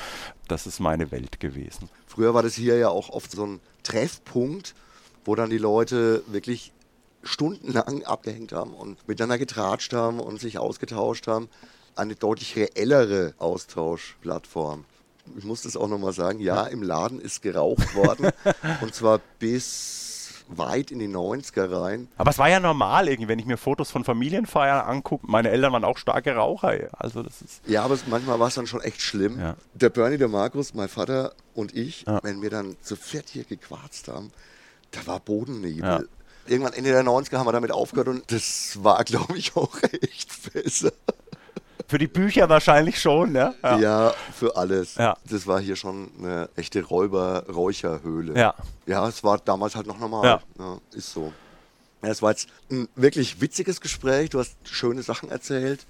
Das 0.46 0.66
ist 0.66 0.78
meine 0.78 1.10
Welt 1.10 1.40
gewesen. 1.40 1.88
Früher 2.06 2.34
war 2.34 2.42
das 2.42 2.54
hier 2.54 2.76
ja 2.76 2.90
auch 2.90 3.08
oft 3.08 3.32
so 3.32 3.44
ein 3.44 3.60
Treffpunkt, 3.82 4.74
wo 5.24 5.34
dann 5.34 5.50
die 5.50 5.58
Leute 5.58 6.22
wirklich 6.26 6.72
stundenlang 7.22 8.04
abgehängt 8.04 8.52
haben 8.52 8.72
und 8.72 9.08
miteinander 9.08 9.38
getratscht 9.38 9.92
haben 9.92 10.20
und 10.20 10.40
sich 10.40 10.58
ausgetauscht 10.58 11.26
haben. 11.26 11.48
Eine 11.96 12.14
deutlich 12.14 12.56
reellere 12.56 13.34
Austauschplattform. 13.38 14.84
Ich 15.36 15.44
muss 15.44 15.62
das 15.62 15.76
auch 15.76 15.88
nochmal 15.88 16.12
sagen, 16.12 16.40
ja, 16.40 16.64
im 16.66 16.82
Laden 16.82 17.20
ist 17.20 17.42
geraucht 17.42 17.94
worden 17.94 18.30
und 18.80 18.94
zwar 18.94 19.20
bis 19.38 20.44
weit 20.48 20.92
in 20.92 21.00
die 21.00 21.08
90er 21.08 21.70
rein. 21.82 22.08
Aber 22.16 22.30
es 22.30 22.38
war 22.38 22.48
ja 22.48 22.60
normal 22.60 23.08
irgendwie, 23.08 23.26
wenn 23.28 23.38
ich 23.40 23.46
mir 23.46 23.56
Fotos 23.56 23.90
von 23.90 24.04
Familienfeiern 24.04 24.80
angucke. 24.86 25.26
Meine 25.28 25.50
Eltern 25.50 25.72
waren 25.72 25.84
auch 25.84 25.98
starke 25.98 26.36
Raucher. 26.36 26.88
Also 26.92 27.22
das 27.24 27.42
ist 27.42 27.62
Ja, 27.66 27.82
aber 27.82 27.94
es, 27.94 28.06
manchmal 28.06 28.38
war 28.38 28.46
es 28.46 28.54
dann 28.54 28.68
schon 28.68 28.80
echt 28.80 29.00
schlimm. 29.02 29.40
Ja. 29.40 29.56
Der 29.74 29.88
Bernie, 29.90 30.18
der 30.18 30.28
Markus, 30.28 30.72
mein 30.72 30.88
Vater 30.88 31.32
und 31.54 31.74
ich, 31.76 32.02
Ja. 32.06 32.20
wenn 32.22 32.42
wir 32.42 32.50
dann 32.50 32.76
zu 32.80 32.94
viert 32.94 33.28
hier 33.28 33.42
gequarzt 33.44 34.06
haben, 34.08 34.30
da 34.92 35.04
war 35.06 35.18
Bodennebel. 35.18 35.82
Ja. 35.82 36.00
Irgendwann 36.46 36.74
Ende 36.74 36.92
der 36.92 37.02
90er 37.02 37.38
haben 37.38 37.46
wir 37.46 37.52
damit 37.52 37.72
aufgehört 37.72 38.06
und 38.06 38.30
das 38.30 38.78
war, 38.84 39.02
glaube 39.02 39.36
ich, 39.36 39.56
auch 39.56 39.76
echt 40.00 40.52
besser. 40.52 40.92
Für 41.88 41.98
die 41.98 42.08
Bücher 42.08 42.48
wahrscheinlich 42.48 43.00
schon, 43.00 43.32
ne? 43.32 43.54
Ja, 43.62 44.14
für 44.34 44.56
alles. 44.56 44.96
Ja. 44.96 45.16
Das 45.28 45.46
war 45.46 45.60
hier 45.60 45.76
schon 45.76 46.10
eine 46.18 46.48
echte 46.56 46.82
Räuber-Räucherhöhle. 46.82 48.38
Ja. 48.38 48.54
Ja, 48.86 49.08
es 49.08 49.22
war 49.22 49.38
damals 49.38 49.76
halt 49.76 49.86
noch 49.86 49.98
normal. 49.98 50.24
Ja. 50.24 50.40
Ja, 50.58 50.78
ist 50.92 51.12
so. 51.12 51.32
Ja, 52.02 52.08
es 52.08 52.22
war 52.22 52.30
jetzt 52.30 52.48
ein 52.70 52.88
wirklich 52.94 53.40
witziges 53.40 53.80
Gespräch. 53.80 54.30
Du 54.30 54.38
hast 54.38 54.56
schöne 54.64 55.02
Sachen 55.02 55.30
erzählt. 55.30 55.86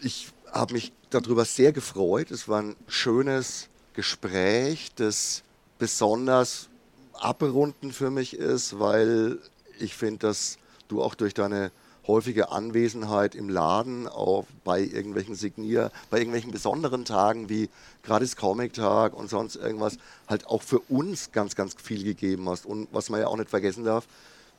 Ich 0.00 0.28
habe 0.52 0.74
mich 0.74 0.92
darüber 1.10 1.44
sehr 1.44 1.72
gefreut. 1.72 2.30
Es 2.30 2.48
war 2.48 2.62
ein 2.62 2.76
schönes 2.86 3.68
Gespräch, 3.94 4.90
das 4.96 5.42
besonders 5.78 6.68
abrunden 7.14 7.92
für 7.92 8.10
mich 8.10 8.36
ist, 8.36 8.78
weil 8.78 9.38
ich 9.78 9.94
finde, 9.94 10.28
dass 10.28 10.58
du 10.88 11.02
auch 11.02 11.14
durch 11.14 11.34
deine 11.34 11.70
häufige 12.08 12.50
Anwesenheit 12.50 13.34
im 13.34 13.48
Laden, 13.48 14.08
auch 14.08 14.46
bei 14.64 14.80
irgendwelchen 14.80 15.34
Signier, 15.34 15.92
bei 16.10 16.18
irgendwelchen 16.18 16.50
besonderen 16.50 17.04
Tagen 17.04 17.48
wie 17.48 17.68
gratis 18.02 18.34
Comic-Tag 18.34 19.14
und 19.14 19.30
sonst 19.30 19.56
irgendwas, 19.56 19.98
halt 20.26 20.46
auch 20.46 20.62
für 20.62 20.80
uns 20.80 21.30
ganz, 21.30 21.54
ganz 21.54 21.76
viel 21.80 22.02
gegeben 22.02 22.48
hast. 22.48 22.66
Und 22.66 22.88
was 22.90 23.10
man 23.10 23.20
ja 23.20 23.28
auch 23.28 23.36
nicht 23.36 23.50
vergessen 23.50 23.84
darf, 23.84 24.06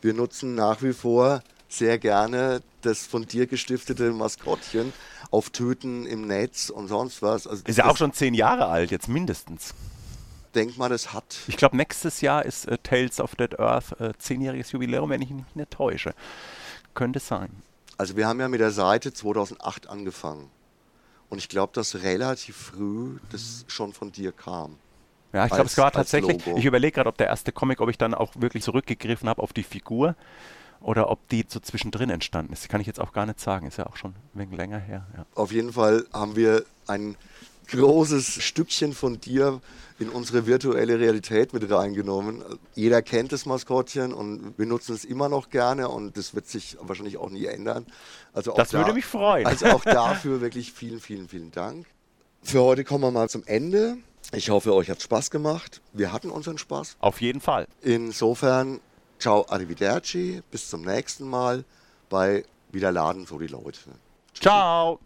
wir 0.02 0.14
nutzen 0.14 0.56
nach 0.56 0.82
wie 0.82 0.94
vor 0.94 1.42
sehr 1.68 2.00
gerne 2.00 2.62
das 2.82 3.06
von 3.06 3.26
dir 3.26 3.48
gestiftete 3.48 4.12
Maskottchen 4.12 4.94
auf 5.32 5.50
Töten 5.50 6.06
im 6.06 6.28
Netz 6.28 6.70
und 6.70 6.88
sonst 6.88 7.22
was. 7.22 7.46
Also 7.46 7.64
Ist 7.66 7.78
ja 7.78 7.86
auch 7.86 7.98
schon 7.98 8.14
zehn 8.14 8.34
Jahre 8.34 8.68
alt, 8.68 8.92
jetzt 8.92 9.08
mindestens. 9.08 9.74
Denk 10.56 10.78
mal, 10.78 10.90
das 10.90 11.14
hat 11.14 11.36
Ich 11.48 11.58
glaube, 11.58 11.78
nächstes 11.78 12.22
Jahr 12.22 12.44
ist 12.44 12.68
äh, 12.68 12.80
Tales 12.80 13.20
of 13.20 13.36
Dead 13.36 13.60
Earth 13.60 14.00
äh, 14.00 14.14
zehnjähriges 14.18 14.72
Jubiläum, 14.72 15.12
wenn 15.12 15.22
ich 15.22 15.30
mich 15.30 15.46
nicht 15.54 15.72
täusche. 15.72 16.16
Könnte 16.94 17.20
sein. 17.20 17.50
Also 17.98 18.16
wir 18.16 18.28
haben 18.28 18.40
ja 18.40 18.48
mit 18.48 18.62
der 18.62 18.72
Seite 18.72 19.14
2008 19.14 19.90
angefangen. 19.90 20.50
Und 21.30 21.38
ich 21.38 21.50
glaube, 21.50 21.74
dass 21.74 22.02
relativ 22.02 22.56
früh 22.56 23.18
das 23.32 23.66
schon 23.68 23.94
von 23.94 24.12
dir 24.12 24.32
kam. 24.32 24.78
Ja, 25.32 25.46
ich 25.46 25.52
glaube, 25.52 25.68
es 25.68 25.78
war 25.78 25.92
tatsächlich. 25.92 26.46
Ich 26.48 26.66
überlege 26.66 26.94
gerade, 26.94 27.10
ob 27.10 27.18
der 27.18 27.28
erste 27.28 27.52
Comic, 27.52 27.82
ob 27.82 27.90
ich 27.90 27.98
dann 27.98 28.16
auch 28.16 28.34
wirklich 28.36 28.64
zurückgegriffen 28.64 29.30
habe 29.30 29.44
auf 29.44 29.54
die 29.54 29.64
Figur 29.64 30.16
oder 30.82 31.10
ob 31.12 31.28
die 31.30 31.46
so 31.48 31.60
zwischendrin 31.60 32.10
entstanden 32.10 32.54
ist. 32.54 32.68
Kann 32.68 32.82
ich 32.82 32.88
jetzt 32.88 33.00
auch 33.00 33.12
gar 33.12 33.26
nicht 33.28 33.40
sagen. 33.40 33.68
Ist 33.68 33.78
ja 33.78 33.86
auch 33.86 33.96
schon 33.96 34.12
ein 34.12 34.40
wenig 34.40 34.58
länger 34.58 34.80
her. 34.80 35.06
Ja. 35.16 35.26
Auf 35.36 35.52
jeden 35.52 35.74
Fall 35.74 36.06
haben 36.14 36.36
wir 36.36 36.64
ein 36.88 37.16
großes 37.70 38.42
Stückchen 38.44 38.94
von 38.94 39.20
dir 39.20 39.62
in 40.00 40.10
unsere 40.10 40.46
virtuelle 40.46 41.00
Realität 41.00 41.54
mit 41.54 41.70
reingenommen. 41.70 42.44
Jeder 42.74 43.02
kennt 43.02 43.32
das 43.32 43.46
Maskottchen 43.46 44.14
und 44.14 44.54
wir 44.58 44.66
nutzen 44.66 44.96
es 44.96 45.04
immer 45.04 45.28
noch 45.28 45.50
gerne 45.50 45.90
und 45.90 46.18
das 46.18 46.34
wird 46.34 46.48
sich 46.48 46.78
wahrscheinlich 46.82 47.18
auch 47.18 47.30
nie 47.30 47.46
ändern. 47.46 47.86
Also 48.34 48.54
auch 48.54 48.56
Das 48.56 48.70
da, 48.70 48.80
würde 48.80 48.94
mich 48.94 49.06
freuen. 49.06 49.46
Also 49.46 49.66
auch 49.68 49.84
dafür 49.84 50.42
wirklich 50.42 50.72
vielen, 50.72 51.00
vielen, 51.02 51.28
vielen 51.28 51.52
Dank. 51.52 51.86
Für 52.42 52.62
heute 52.62 52.84
kommen 52.86 53.04
wir 53.04 53.12
mal 53.12 53.30
zum 53.30 53.44
Ende. 53.46 53.98
Ich 54.32 54.50
hoffe, 54.50 54.74
euch 54.74 54.90
hat 54.90 55.02
Spaß 55.02 55.32
gemacht. 55.32 55.82
Wir 55.92 56.14
hatten 56.14 56.30
unseren 56.30 56.58
Spaß. 56.58 56.98
Auf 57.00 57.20
jeden 57.20 57.42
Fall. 57.42 57.68
Insofern, 57.82 58.80
ciao, 59.18 59.46
arrivederci, 59.50 60.42
bis 60.52 60.70
zum 60.70 60.84
nächsten 60.84 61.28
Mal 61.28 61.66
bei 62.10 62.46
Wieder 62.72 62.92
Laden 62.92 63.26
so 63.26 63.38
die 63.40 63.48
Leute. 63.48 63.80
Ciao. 64.34 65.00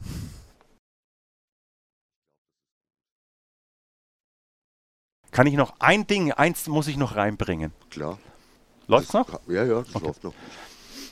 Kann 5.34 5.48
ich 5.48 5.56
noch 5.56 5.74
ein 5.80 6.06
Ding, 6.06 6.32
eins 6.32 6.68
muss 6.68 6.88
ich 6.88 6.96
noch 6.96 7.16
reinbringen. 7.16 7.74
Klar. 7.90 8.20
Läuft's 8.88 9.14
noch? 9.14 9.28
Ja, 9.48 9.64
ja, 9.64 9.82
das 9.82 10.02
läuft 10.02 10.24
noch. 10.24 10.34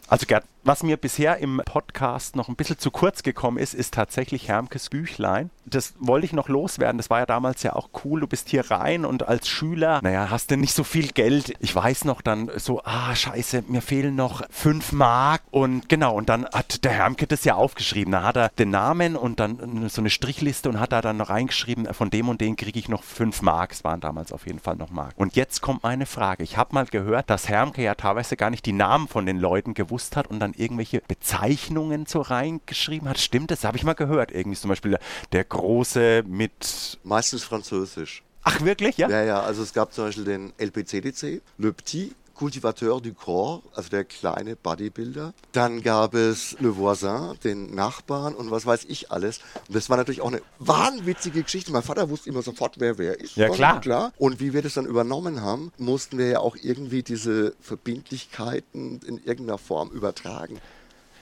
Also 0.08 0.28
Gerd, 0.28 0.46
was 0.64 0.84
mir 0.84 0.98
bisher 0.98 1.38
im 1.38 1.62
Podcast 1.66 2.36
noch 2.36 2.48
ein 2.48 2.56
bisschen 2.56 2.78
zu 2.78 2.92
kurz 2.92 3.24
gekommen 3.24 3.58
ist, 3.58 3.74
ist 3.74 3.94
tatsächlich 3.94 4.48
Hermkes 4.48 4.90
Büchlein. 4.90 5.50
Das 5.66 5.94
wollte 6.00 6.26
ich 6.26 6.34
noch 6.34 6.50
loswerden. 6.50 6.98
Das 6.98 7.10
war 7.10 7.20
ja 7.20 7.26
damals 7.26 7.64
ja 7.64 7.74
auch 7.74 7.90
cool. 8.04 8.22
Du 8.22 8.28
bist 8.28 8.50
hier 8.50 8.70
rein 8.70 9.06
und 9.06 9.28
als 9.28 9.48
Schüler, 9.48 10.00
naja, 10.04 10.30
hast 10.30 10.52
du 10.52 10.58
nicht 10.58 10.74
so 10.74 10.84
viel 10.84 11.08
Geld. 11.10 11.54
Ich 11.60 11.76
weiß 11.76 12.06
noch 12.06 12.22
dann 12.22 12.52
so, 12.58 12.82
ah, 12.84 13.16
scheiße, 13.16 13.64
mir 13.68 13.82
fehlen 13.82 14.16
noch 14.16 14.44
fünf 14.50 14.92
Mark. 14.92 15.42
Und 15.52 15.90
genau, 15.90 16.16
und 16.16 16.30
dann 16.30 16.46
hat 16.46 16.84
der 16.84 16.92
Hermke 16.92 17.28
das 17.28 17.44
ja 17.44 17.56
aufgeschrieben. 17.56 18.12
Da 18.12 18.24
hat 18.24 18.38
er 18.38 18.50
den 18.50 18.70
Namen 18.70 19.16
und 19.16 19.40
dann 19.40 19.90
so 19.90 20.02
eine 20.02 20.10
Strichliste 20.10 20.70
und 20.70 20.80
hat 20.80 20.92
da 20.92 21.02
dann 21.02 21.18
noch 21.18 21.30
reingeschrieben, 21.30 21.94
von 21.94 22.10
dem 22.10 22.30
und 22.30 22.42
dem 22.42 22.56
kriege 22.56 22.80
ich 22.80 22.90
noch 22.90 23.04
fünf 23.04 23.42
Mark. 23.42 23.72
Es 23.72 23.84
waren 23.84 24.00
damals 24.00 24.32
auf 24.32 24.46
jeden 24.46 24.60
Fall 24.60 24.76
noch 24.76 24.92
Mark. 24.92 25.14
Und 25.16 25.36
jetzt 25.36 25.62
kommt 25.62 25.84
meine 25.84 26.06
Frage. 26.06 26.44
Ich 26.44 26.58
habe 26.58 26.74
mal 26.74 26.86
gehört, 26.86 27.30
dass 27.30 27.50
Hermke 27.50 27.82
ja 27.82 27.96
teilweise 27.96 28.38
gar 28.38 28.50
nicht 28.50 28.66
die 28.66 28.74
Namen 28.74 29.08
von 29.08 29.26
den 29.26 29.40
Leuten 29.40 29.74
gewusst 29.74 30.16
hat 30.16 30.28
und 30.28 30.40
dann 30.40 30.51
irgendwelche 30.58 31.02
Bezeichnungen 31.08 32.06
so 32.06 32.22
reingeschrieben 32.22 33.10
hat. 33.10 33.20
Stimmt 33.20 33.52
das? 33.52 33.64
Habe 33.64 33.78
ich 33.78 33.84
mal 33.84 33.94
gehört. 33.94 34.32
Irgendwie 34.32 34.58
zum 34.58 34.70
Beispiel 34.70 34.92
der, 34.92 35.00
der 35.32 35.44
Große 35.44 36.24
mit. 36.28 37.00
Meistens 37.04 37.44
Französisch. 37.44 38.24
Ach, 38.44 38.62
wirklich? 38.62 38.98
Ja? 38.98 39.10
Ja, 39.10 39.24
ja, 39.24 39.40
also 39.42 39.62
es 39.62 39.74
gab 39.74 39.94
zum 39.94 40.06
Beispiel 40.06 40.24
den 40.24 40.54
LPCDC, 40.58 41.42
Le 41.58 41.74
Petit 41.74 42.16
Cultivateur 42.42 43.00
du 43.02 43.14
Corps, 43.14 43.62
also 43.76 43.90
der 43.90 44.04
kleine 44.04 44.56
Bodybuilder. 44.56 45.36
Dann 45.52 45.84
gab 45.84 46.16
es 46.16 46.56
Le 46.60 46.76
Voisin, 46.76 47.38
den 47.44 47.76
Nachbarn 47.76 48.34
und 48.34 48.50
was 48.50 48.66
weiß 48.66 48.86
ich 48.88 49.12
alles. 49.12 49.42
Und 49.68 49.76
das 49.76 49.92
war 49.92 49.98
natürlich 49.98 50.22
auch 50.22 50.30
eine 50.30 50.42
wahnwitzige 50.58 51.44
Geschichte. 51.44 51.72
Mein 51.72 51.84
Vater 51.84 52.10
wusste 52.10 52.32
immer 52.32 52.42
sofort, 52.42 52.80
wer 52.80 52.98
wer 52.98 53.20
ist. 53.20 53.36
Ja, 53.36 53.50
klar. 53.50 53.80
klar. 53.80 54.12
Und 54.18 54.40
wie 54.40 54.54
wir 54.54 54.64
das 54.64 54.74
dann 54.74 54.88
übernommen 54.88 55.42
haben, 55.42 55.72
mussten 55.78 56.18
wir 56.18 56.30
ja 56.30 56.40
auch 56.40 56.56
irgendwie 56.60 57.04
diese 57.04 57.54
Verbindlichkeiten 57.62 59.02
in 59.06 59.18
irgendeiner 59.24 59.60
Form 59.60 59.92
übertragen. 59.92 60.60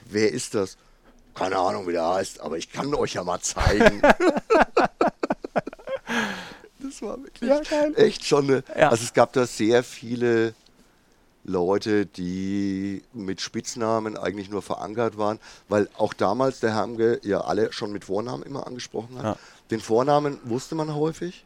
Wer 0.06 0.32
ist 0.32 0.54
das? 0.54 0.78
Keine 1.34 1.58
Ahnung, 1.58 1.86
wie 1.86 1.92
der 1.92 2.14
heißt, 2.14 2.40
aber 2.40 2.56
ich 2.56 2.72
kann 2.72 2.94
euch 2.94 3.12
ja 3.12 3.24
mal 3.24 3.42
zeigen. 3.42 4.00
das 6.78 7.02
war 7.02 7.22
wirklich 7.22 7.46
Ja, 7.46 7.60
echt 7.96 8.24
schon 8.24 8.44
eine. 8.44 8.64
Ja. 8.74 8.88
Also 8.88 9.04
es 9.04 9.12
gab 9.12 9.34
da 9.34 9.46
sehr 9.46 9.84
viele 9.84 10.54
Leute, 11.44 12.06
die 12.06 13.02
mit 13.12 13.40
Spitznamen 13.40 14.16
eigentlich 14.16 14.50
nur 14.50 14.62
verankert 14.62 15.16
waren, 15.16 15.38
weil 15.68 15.88
auch 15.96 16.12
damals 16.12 16.60
der 16.60 16.74
Hermge 16.74 17.18
ja 17.22 17.40
alle 17.40 17.72
schon 17.72 17.92
mit 17.92 18.04
Vornamen 18.04 18.42
immer 18.42 18.66
angesprochen 18.66 19.16
hat. 19.18 19.24
Ja. 19.24 19.36
Den 19.70 19.80
Vornamen 19.80 20.38
wusste 20.44 20.74
man 20.74 20.94
häufig 20.94 21.44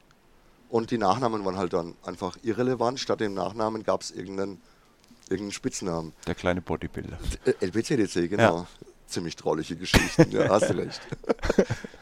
und 0.69 0.91
die 0.91 0.99
Nachnamen 0.99 1.45
waren 1.45 1.57
halt 1.57 1.73
dann 1.73 1.95
einfach 2.05 2.37
irrelevant. 2.43 2.99
Statt 2.99 3.21
dem 3.21 3.35
Nachnamen 3.35 3.85
gab 3.85 4.03
es 4.03 4.11
irgendeinen, 4.11 4.61
irgendeinen 5.29 5.53
Spitznamen. 5.53 6.13
Der 6.27 6.35
kleine 6.35 6.61
Bodybuilder. 6.61 7.19
Äh, 7.45 7.67
LBCDC, 7.67 8.29
genau. 8.29 8.67
Ziemlich 9.07 9.37
trauliche 9.37 9.77
Geschichten, 9.77 10.31
ja, 10.31 10.49
hast 10.49 10.71
du 10.71 10.77
recht. 10.77 11.01